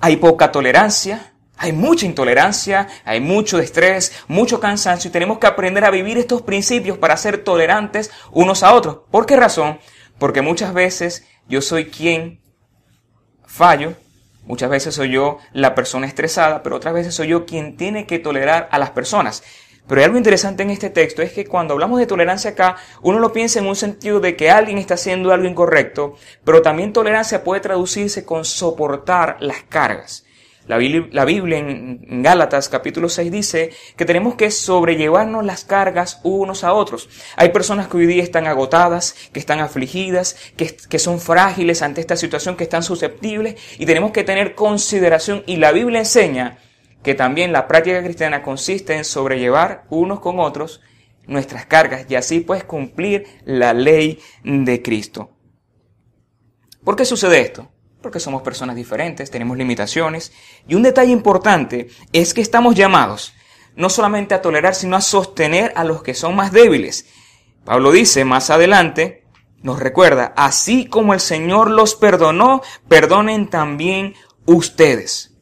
hay 0.00 0.16
poca 0.16 0.50
tolerancia, 0.50 1.32
hay 1.58 1.72
mucha 1.72 2.06
intolerancia, 2.06 2.88
hay 3.04 3.20
mucho 3.20 3.58
estrés, 3.58 4.12
mucho 4.28 4.60
cansancio 4.60 5.08
y 5.08 5.12
tenemos 5.12 5.38
que 5.38 5.48
aprender 5.48 5.84
a 5.84 5.90
vivir 5.90 6.16
estos 6.16 6.42
principios 6.42 6.96
para 6.98 7.16
ser 7.16 7.38
tolerantes 7.38 8.10
unos 8.30 8.62
a 8.62 8.72
otros. 8.74 9.00
¿Por 9.10 9.26
qué 9.26 9.36
razón? 9.36 9.80
Porque 10.18 10.40
muchas 10.40 10.72
veces 10.72 11.26
yo 11.48 11.60
soy 11.60 11.86
quien 11.86 12.40
fallo, 13.44 13.94
muchas 14.44 14.70
veces 14.70 14.94
soy 14.94 15.10
yo 15.10 15.38
la 15.52 15.74
persona 15.74 16.06
estresada, 16.06 16.62
pero 16.62 16.76
otras 16.76 16.94
veces 16.94 17.14
soy 17.14 17.28
yo 17.28 17.44
quien 17.44 17.76
tiene 17.76 18.06
que 18.06 18.20
tolerar 18.20 18.68
a 18.70 18.78
las 18.78 18.90
personas. 18.90 19.42
Pero 19.88 20.00
hay 20.00 20.04
algo 20.04 20.18
interesante 20.18 20.62
en 20.62 20.70
este 20.70 20.90
texto, 20.90 21.22
es 21.22 21.32
que 21.32 21.46
cuando 21.46 21.72
hablamos 21.72 21.98
de 21.98 22.06
tolerancia 22.06 22.50
acá, 22.50 22.76
uno 23.00 23.18
lo 23.18 23.32
piensa 23.32 23.58
en 23.58 23.66
un 23.66 23.74
sentido 23.74 24.20
de 24.20 24.36
que 24.36 24.50
alguien 24.50 24.76
está 24.76 24.94
haciendo 24.94 25.32
algo 25.32 25.48
incorrecto, 25.48 26.14
pero 26.44 26.62
también 26.62 26.92
tolerancia 26.92 27.42
puede 27.42 27.62
traducirse 27.62 28.24
con 28.24 28.44
soportar 28.44 29.38
las 29.40 29.62
cargas. 29.62 30.26
La 30.68 30.76
Biblia, 30.76 31.58
en 31.58 32.22
Gálatas 32.22 32.68
capítulo 32.68 33.08
6 33.08 33.32
dice 33.32 33.70
que 33.96 34.04
tenemos 34.04 34.34
que 34.34 34.50
sobrellevarnos 34.50 35.42
las 35.42 35.64
cargas 35.64 36.20
unos 36.24 36.62
a 36.62 36.74
otros. 36.74 37.08
Hay 37.36 37.48
personas 37.48 37.88
que 37.88 37.96
hoy 37.96 38.06
día 38.06 38.22
están 38.22 38.46
agotadas, 38.46 39.14
que 39.32 39.40
están 39.40 39.60
afligidas, 39.60 40.36
que, 40.58 40.76
que 40.76 40.98
son 40.98 41.20
frágiles 41.20 41.80
ante 41.80 42.02
esta 42.02 42.18
situación, 42.18 42.54
que 42.54 42.64
están 42.64 42.82
susceptibles 42.82 43.56
y 43.78 43.86
tenemos 43.86 44.12
que 44.12 44.24
tener 44.24 44.54
consideración 44.54 45.42
y 45.46 45.56
la 45.56 45.72
Biblia 45.72 46.00
enseña 46.00 46.58
que 47.02 47.14
también 47.14 47.50
la 47.50 47.66
práctica 47.66 48.02
cristiana 48.04 48.42
consiste 48.42 48.94
en 48.94 49.06
sobrellevar 49.06 49.84
unos 49.88 50.20
con 50.20 50.38
otros 50.38 50.82
nuestras 51.26 51.64
cargas 51.64 52.04
y 52.10 52.14
así 52.14 52.40
pues 52.40 52.64
cumplir 52.64 53.26
la 53.46 53.72
ley 53.72 54.20
de 54.44 54.82
Cristo. 54.82 55.30
¿Por 56.84 56.94
qué 56.94 57.06
sucede 57.06 57.40
esto? 57.40 57.70
Porque 58.02 58.20
somos 58.20 58.42
personas 58.42 58.76
diferentes, 58.76 59.30
tenemos 59.30 59.56
limitaciones. 59.56 60.32
Y 60.66 60.74
un 60.74 60.82
detalle 60.82 61.12
importante 61.12 61.88
es 62.12 62.34
que 62.34 62.40
estamos 62.40 62.74
llamados 62.74 63.34
no 63.78 63.88
solamente 63.88 64.34
a 64.34 64.42
tolerar, 64.42 64.74
sino 64.74 64.96
a 64.96 65.00
sostener 65.00 65.72
a 65.76 65.84
los 65.84 66.02
que 66.02 66.12
son 66.12 66.34
más 66.34 66.50
débiles. 66.50 67.06
Pablo 67.64 67.92
dice 67.92 68.24
más 68.24 68.50
adelante, 68.50 69.24
nos 69.62 69.78
recuerda, 69.78 70.34
así 70.36 70.86
como 70.86 71.14
el 71.14 71.20
Señor 71.20 71.70
los 71.70 71.94
perdonó, 71.94 72.60
perdonen 72.88 73.48
también 73.48 74.14
ustedes. 74.46 75.36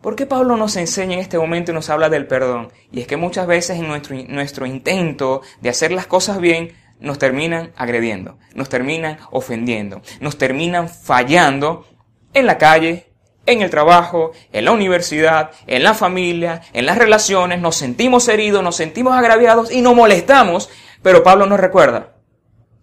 ¿Por 0.00 0.16
qué 0.16 0.26
Pablo 0.26 0.56
nos 0.56 0.74
enseña 0.76 1.14
en 1.14 1.20
este 1.20 1.38
momento 1.38 1.70
y 1.70 1.74
nos 1.74 1.90
habla 1.90 2.08
del 2.08 2.26
perdón? 2.26 2.72
Y 2.90 3.00
es 3.00 3.06
que 3.06 3.16
muchas 3.16 3.46
veces 3.46 3.78
en 3.78 3.86
nuestro, 3.86 4.16
nuestro 4.28 4.66
intento 4.66 5.42
de 5.60 5.68
hacer 5.68 5.92
las 5.92 6.08
cosas 6.08 6.40
bien, 6.40 6.72
nos 7.00 7.18
terminan 7.18 7.72
agrediendo, 7.76 8.38
nos 8.54 8.68
terminan 8.68 9.18
ofendiendo, 9.30 10.02
nos 10.20 10.38
terminan 10.38 10.88
fallando 10.88 11.86
en 12.34 12.46
la 12.46 12.58
calle, 12.58 13.12
en 13.46 13.62
el 13.62 13.70
trabajo, 13.70 14.32
en 14.52 14.66
la 14.66 14.72
universidad, 14.72 15.50
en 15.66 15.82
la 15.82 15.94
familia, 15.94 16.60
en 16.72 16.86
las 16.86 16.98
relaciones, 16.98 17.60
nos 17.60 17.76
sentimos 17.76 18.28
heridos, 18.28 18.62
nos 18.62 18.76
sentimos 18.76 19.14
agraviados 19.14 19.70
y 19.70 19.80
nos 19.80 19.94
molestamos, 19.94 20.68
pero 21.02 21.22
Pablo 21.22 21.46
nos 21.46 21.58
recuerda, 21.58 22.16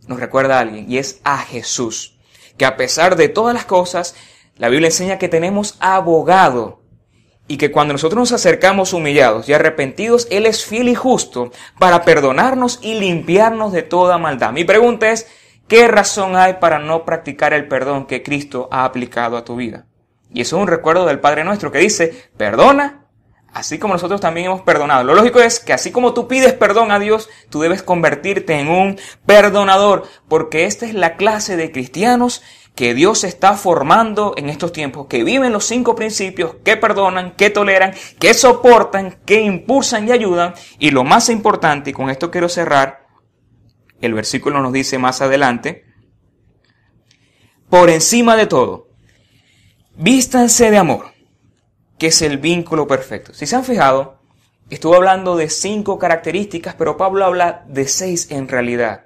nos 0.08 0.20
recuerda 0.20 0.58
a 0.58 0.62
alguien 0.62 0.92
y 0.92 0.98
es 0.98 1.22
a 1.24 1.38
Jesús, 1.38 2.18
que 2.58 2.66
a 2.66 2.78
pesar 2.78 3.16
de 3.16 3.30
todas 3.30 3.54
las 3.54 3.66
cosas, 3.66 4.16
la 4.56 4.70
Biblia 4.70 4.88
enseña 4.88 5.20
que 5.20 5.30
tenemos 5.30 5.76
abogado 5.80 6.85
y 7.48 7.58
que 7.58 7.72
cuando 7.72 7.94
nosotros 7.94 8.20
nos 8.20 8.32
acercamos 8.32 8.94
humillados 8.94 9.48
y 9.48 9.54
arrepentidos, 9.54 10.28
Él 10.32 10.46
es 10.46 10.66
fiel 10.66 10.90
y 10.90 10.96
justo 10.96 11.52
para 11.78 12.04
perdonarnos 12.04 12.80
y 12.82 12.96
limpiarnos 13.00 13.72
de 13.72 13.84
toda 13.84 14.18
maldad. 14.18 14.52
Mi 14.52 14.64
pregunta 14.64 15.12
es, 15.12 15.28
¿qué 15.68 15.88
razón 15.88 16.36
hay 16.36 16.54
para 16.56 16.80
no 16.80 17.06
practicar 17.06 17.54
el 17.54 17.68
perdón 17.68 18.08
que 18.08 18.24
Cristo 18.24 18.68
ha 18.72 18.84
aplicado 18.84 19.38
a 19.38 19.46
tu 19.46 19.56
vida? 19.56 19.86
Y 20.34 20.42
eso 20.42 20.58
es 20.58 20.62
un 20.62 20.68
recuerdo 20.68 21.06
del 21.06 21.20
Padre 21.20 21.44
nuestro 21.44 21.72
que 21.72 21.80
dice, 21.80 22.30
perdona, 22.36 23.06
así 23.54 23.78
como 23.78 23.94
nosotros 23.94 24.20
también 24.20 24.48
hemos 24.48 24.62
perdonado. 24.62 25.04
Lo 25.04 25.14
lógico 25.14 25.40
es 25.40 25.60
que 25.60 25.72
así 25.72 25.92
como 25.92 26.14
tú 26.14 26.28
pides 26.28 26.54
perdón 26.54 26.92
a 26.92 27.00
Dios, 27.00 27.30
tú 27.50 27.62
debes 27.62 27.84
convertirte 27.84 28.60
en 28.60 28.68
un 28.68 29.00
perdonador, 29.26 30.04
porque 30.28 30.66
esta 30.66 30.86
es 30.86 30.94
la 30.94 31.16
clase 31.16 31.56
de 31.56 31.72
cristianos 31.72 32.44
que 32.76 32.94
Dios 32.94 33.24
está 33.24 33.54
formando 33.54 34.34
en 34.36 34.50
estos 34.50 34.74
tiempos, 34.74 35.08
que 35.08 35.24
viven 35.24 35.54
los 35.54 35.66
cinco 35.66 35.96
principios, 35.96 36.56
que 36.64 36.76
perdonan, 36.76 37.32
que 37.32 37.50
toleran, 37.50 37.94
que 38.20 38.34
soportan, 38.34 39.18
que 39.26 39.42
impulsan 39.42 40.08
y 40.08 40.12
ayudan. 40.12 40.54
Y 40.78 40.92
lo 40.92 41.06
más 41.06 41.30
importante, 41.30 41.92
y 41.92 41.94
con 41.94 42.10
esto 42.10 42.30
quiero 42.30 42.50
cerrar, 42.50 43.08
el 44.02 44.14
versículo 44.14 44.62
nos 44.62 44.74
dice 44.74 44.98
más 45.00 45.22
adelante, 45.22 45.86
por 47.70 47.90
encima 47.90 48.36
de 48.36 48.46
todo, 48.46 48.90
vístanse 49.96 50.70
de 50.70 50.78
amor, 50.78 51.14
que 51.98 52.08
es 52.08 52.22
el 52.22 52.38
vínculo 52.38 52.88
perfecto. 52.88 53.34
Si 53.34 53.46
se 53.48 53.56
han 53.56 53.64
fijado, 53.64 54.20
estuvo 54.70 54.96
hablando 54.96 55.38
de 55.38 55.50
cinco 55.50 55.98
características, 55.98 56.76
pero 56.76 56.98
Pablo 56.98 57.24
habla 57.24 57.64
de 57.70 57.88
seis 57.88 58.30
en 58.32 58.50
realidad. 58.50 59.05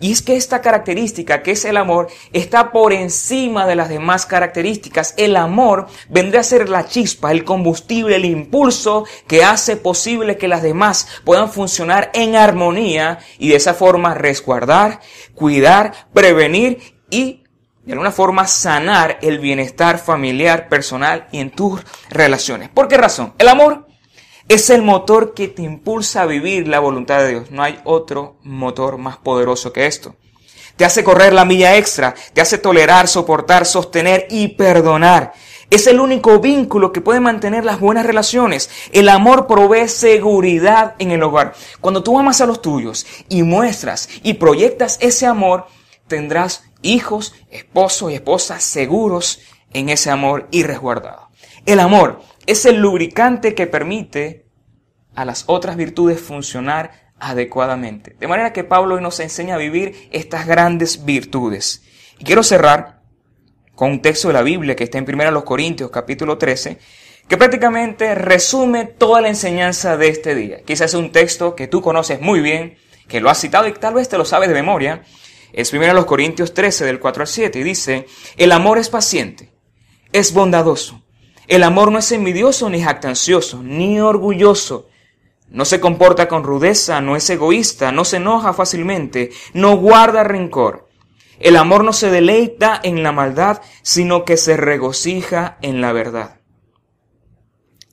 Y 0.00 0.12
es 0.12 0.22
que 0.22 0.36
esta 0.36 0.60
característica, 0.60 1.42
que 1.42 1.52
es 1.52 1.64
el 1.64 1.76
amor, 1.76 2.08
está 2.32 2.72
por 2.72 2.92
encima 2.92 3.66
de 3.66 3.76
las 3.76 3.88
demás 3.88 4.26
características. 4.26 5.14
El 5.16 5.36
amor 5.36 5.86
vendría 6.08 6.40
a 6.40 6.44
ser 6.44 6.68
la 6.68 6.86
chispa, 6.86 7.30
el 7.30 7.44
combustible, 7.44 8.16
el 8.16 8.24
impulso 8.24 9.04
que 9.26 9.44
hace 9.44 9.76
posible 9.76 10.36
que 10.36 10.48
las 10.48 10.62
demás 10.62 11.06
puedan 11.24 11.50
funcionar 11.50 12.10
en 12.14 12.36
armonía 12.36 13.18
y 13.38 13.48
de 13.48 13.56
esa 13.56 13.74
forma 13.74 14.14
resguardar, 14.14 15.00
cuidar, 15.34 15.92
prevenir 16.12 16.94
y 17.10 17.44
de 17.84 17.92
alguna 17.92 18.12
forma 18.12 18.46
sanar 18.46 19.18
el 19.20 19.38
bienestar 19.38 19.98
familiar, 19.98 20.68
personal 20.68 21.28
y 21.32 21.38
en 21.38 21.50
tus 21.50 21.82
relaciones. 22.08 22.70
¿Por 22.70 22.88
qué 22.88 22.96
razón? 22.96 23.34
El 23.38 23.48
amor 23.48 23.86
es 24.48 24.70
el 24.70 24.82
motor 24.82 25.34
que 25.34 25.48
te 25.48 25.62
impulsa 25.62 26.22
a 26.22 26.26
vivir 26.26 26.68
la 26.68 26.80
voluntad 26.80 27.20
de 27.20 27.30
Dios. 27.30 27.50
No 27.50 27.62
hay 27.62 27.80
otro 27.84 28.36
motor 28.42 28.98
más 28.98 29.16
poderoso 29.16 29.72
que 29.72 29.86
esto. 29.86 30.14
Te 30.76 30.84
hace 30.84 31.04
correr 31.04 31.32
la 31.32 31.44
milla 31.44 31.76
extra, 31.76 32.14
te 32.32 32.40
hace 32.40 32.58
tolerar, 32.58 33.06
soportar, 33.06 33.64
sostener 33.64 34.26
y 34.28 34.48
perdonar. 34.48 35.32
Es 35.70 35.86
el 35.86 36.00
único 36.00 36.40
vínculo 36.40 36.92
que 36.92 37.00
puede 37.00 37.20
mantener 37.20 37.64
las 37.64 37.80
buenas 37.80 38.04
relaciones. 38.04 38.70
El 38.92 39.08
amor 39.08 39.46
provee 39.46 39.88
seguridad 39.88 40.94
en 40.98 41.10
el 41.12 41.22
hogar. 41.22 41.54
Cuando 41.80 42.02
tú 42.02 42.18
amas 42.18 42.40
a 42.40 42.46
los 42.46 42.60
tuyos 42.60 43.06
y 43.28 43.42
muestras 43.44 44.08
y 44.22 44.34
proyectas 44.34 44.98
ese 45.00 45.26
amor, 45.26 45.66
tendrás 46.06 46.64
hijos, 46.82 47.34
esposos 47.50 48.10
y 48.10 48.14
esposas 48.14 48.62
seguros 48.62 49.40
en 49.72 49.88
ese 49.88 50.10
amor 50.10 50.48
y 50.50 50.64
resguardados. 50.64 51.24
El 51.66 51.80
amor 51.80 52.20
es 52.46 52.66
el 52.66 52.76
lubricante 52.76 53.54
que 53.54 53.66
permite 53.66 54.46
a 55.14 55.24
las 55.24 55.44
otras 55.46 55.76
virtudes 55.76 56.20
funcionar 56.20 57.12
adecuadamente. 57.18 58.16
De 58.18 58.28
manera 58.28 58.52
que 58.52 58.64
Pablo 58.64 58.96
hoy 58.96 59.02
nos 59.02 59.20
enseña 59.20 59.54
a 59.54 59.58
vivir 59.58 60.08
estas 60.10 60.46
grandes 60.46 61.04
virtudes. 61.04 61.82
Y 62.18 62.24
quiero 62.24 62.42
cerrar 62.42 63.02
con 63.74 63.90
un 63.92 64.02
texto 64.02 64.28
de 64.28 64.34
la 64.34 64.42
Biblia 64.42 64.76
que 64.76 64.84
está 64.84 64.98
en 64.98 65.06
1 65.08 65.44
Corintios 65.44 65.90
capítulo 65.90 66.38
13, 66.38 66.78
que 67.28 67.36
prácticamente 67.36 68.14
resume 68.14 68.84
toda 68.84 69.20
la 69.20 69.28
enseñanza 69.28 69.96
de 69.96 70.08
este 70.08 70.34
día. 70.34 70.62
Quizás 70.62 70.90
es 70.90 70.94
un 70.94 71.12
texto 71.12 71.54
que 71.54 71.68
tú 71.68 71.80
conoces 71.80 72.20
muy 72.20 72.40
bien, 72.40 72.76
que 73.08 73.20
lo 73.20 73.30
has 73.30 73.40
citado 73.40 73.66
y 73.66 73.72
tal 73.72 73.94
vez 73.94 74.08
te 74.08 74.18
lo 74.18 74.24
sabes 74.24 74.48
de 74.48 74.54
memoria. 74.54 75.02
Es 75.52 75.72
1 75.72 76.06
Corintios 76.06 76.52
13 76.52 76.84
del 76.84 77.00
4 77.00 77.22
al 77.22 77.28
7 77.28 77.58
y 77.58 77.62
dice, 77.62 78.06
el 78.36 78.52
amor 78.52 78.78
es 78.78 78.90
paciente, 78.90 79.52
es 80.12 80.32
bondadoso 80.32 81.03
el 81.46 81.62
amor 81.62 81.92
no 81.92 81.98
es 81.98 82.10
envidioso 82.12 82.70
ni 82.70 82.82
jactancioso, 82.82 83.62
ni 83.62 84.00
orgulloso. 84.00 84.88
No 85.48 85.64
se 85.64 85.80
comporta 85.80 86.26
con 86.26 86.42
rudeza, 86.42 87.00
no 87.00 87.16
es 87.16 87.28
egoísta, 87.28 87.92
no 87.92 88.04
se 88.04 88.16
enoja 88.16 88.52
fácilmente, 88.52 89.30
no 89.52 89.76
guarda 89.76 90.24
rencor. 90.24 90.88
El 91.38 91.56
amor 91.56 91.84
no 91.84 91.92
se 91.92 92.10
deleita 92.10 92.80
en 92.82 93.02
la 93.02 93.12
maldad, 93.12 93.60
sino 93.82 94.24
que 94.24 94.36
se 94.36 94.56
regocija 94.56 95.58
en 95.62 95.80
la 95.80 95.92
verdad. 95.92 96.40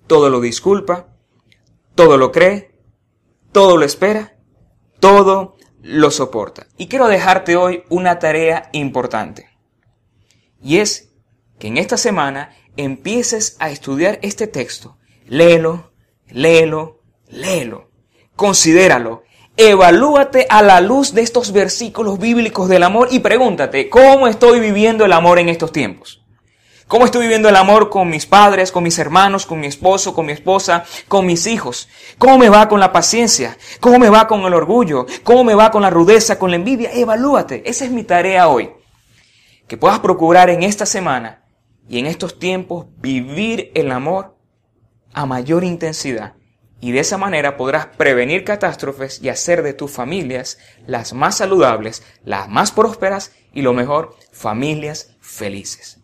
Todo 0.07 0.29
lo 0.29 0.39
disculpa, 0.39 1.07
todo 1.95 2.17
lo 2.17 2.31
cree, 2.31 2.71
todo 3.51 3.77
lo 3.77 3.85
espera, 3.85 4.37
todo 4.99 5.57
lo 5.81 6.11
soporta. 6.11 6.67
Y 6.77 6.87
quiero 6.87 7.07
dejarte 7.07 7.55
hoy 7.55 7.83
una 7.89 8.19
tarea 8.19 8.69
importante. 8.71 9.49
Y 10.61 10.77
es 10.77 11.11
que 11.59 11.67
en 11.67 11.77
esta 11.77 11.97
semana 11.97 12.55
empieces 12.77 13.57
a 13.60 13.69
estudiar 13.69 14.19
este 14.21 14.47
texto, 14.47 14.97
léelo, 15.27 15.91
léelo, 16.29 17.01
léelo, 17.27 17.89
considéralo, 18.36 19.23
evalúate 19.57 20.47
a 20.49 20.62
la 20.62 20.81
luz 20.81 21.13
de 21.13 21.21
estos 21.21 21.51
versículos 21.51 22.19
bíblicos 22.19 22.69
del 22.69 22.84
amor 22.84 23.10
y 23.12 23.19
pregúntate, 23.19 23.89
¿cómo 23.89 24.27
estoy 24.27 24.60
viviendo 24.60 25.05
el 25.05 25.13
amor 25.13 25.39
en 25.39 25.49
estos 25.49 25.71
tiempos? 25.71 26.21
¿Cómo 26.88 27.05
estoy 27.05 27.21
viviendo 27.21 27.47
el 27.47 27.55
amor 27.55 27.89
con 27.89 28.10
mis 28.10 28.25
padres, 28.25 28.69
con 28.69 28.84
mis 28.84 28.99
hermanos, 28.99 29.45
con 29.45 29.62
mi 29.62 29.67
esposo, 29.67 30.13
con 30.13 30.25
mi 30.25 30.34
esposa, 30.34 30.84
con 31.07 31.25
mis 31.25 31.47
hijos? 31.47 31.88
¿Cómo 32.17 32.38
me 32.38 32.49
va 32.49 32.67
con 32.67 32.81
la 32.81 32.91
paciencia? 32.91 33.57
¿Cómo 33.79 33.97
me 33.97 34.10
va 34.10 34.27
con 34.27 34.41
el 34.41 34.53
orgullo? 34.53 35.05
¿Cómo 35.23 35.45
me 35.45 35.55
va 35.55 35.71
con 35.71 35.84
la 35.84 35.89
rudeza, 35.89 36.38
con 36.38 36.49
la 36.49 36.57
envidia? 36.57 36.91
Evalúate. 36.91 37.63
Esa 37.65 37.86
es 37.86 37.91
mi 37.91 38.03
tarea 38.03 38.49
hoy. 38.49 38.71
Que 39.69 39.77
puedas 39.77 39.99
procurar 39.99 40.49
en 40.49 40.63
esta 40.63 40.86
semana 40.86 41.40
y 41.91 41.99
en 41.99 42.06
estos 42.06 42.39
tiempos 42.39 42.86
vivir 43.01 43.69
el 43.75 43.91
amor 43.91 44.38
a 45.12 45.25
mayor 45.25 45.65
intensidad. 45.65 46.36
Y 46.80 46.93
de 46.93 47.01
esa 47.01 47.17
manera 47.17 47.58
podrás 47.58 47.86
prevenir 47.86 48.45
catástrofes 48.45 49.21
y 49.21 49.27
hacer 49.27 49.62
de 49.62 49.73
tus 49.73 49.91
familias 49.91 50.58
las 50.88 51.12
más 51.12 51.36
saludables, 51.36 52.01
las 52.23 52.47
más 52.47 52.71
prósperas 52.71 53.34
y 53.54 53.62
lo 53.62 53.73
mejor, 53.73 54.15
familias 54.32 55.17
felices. 55.19 56.00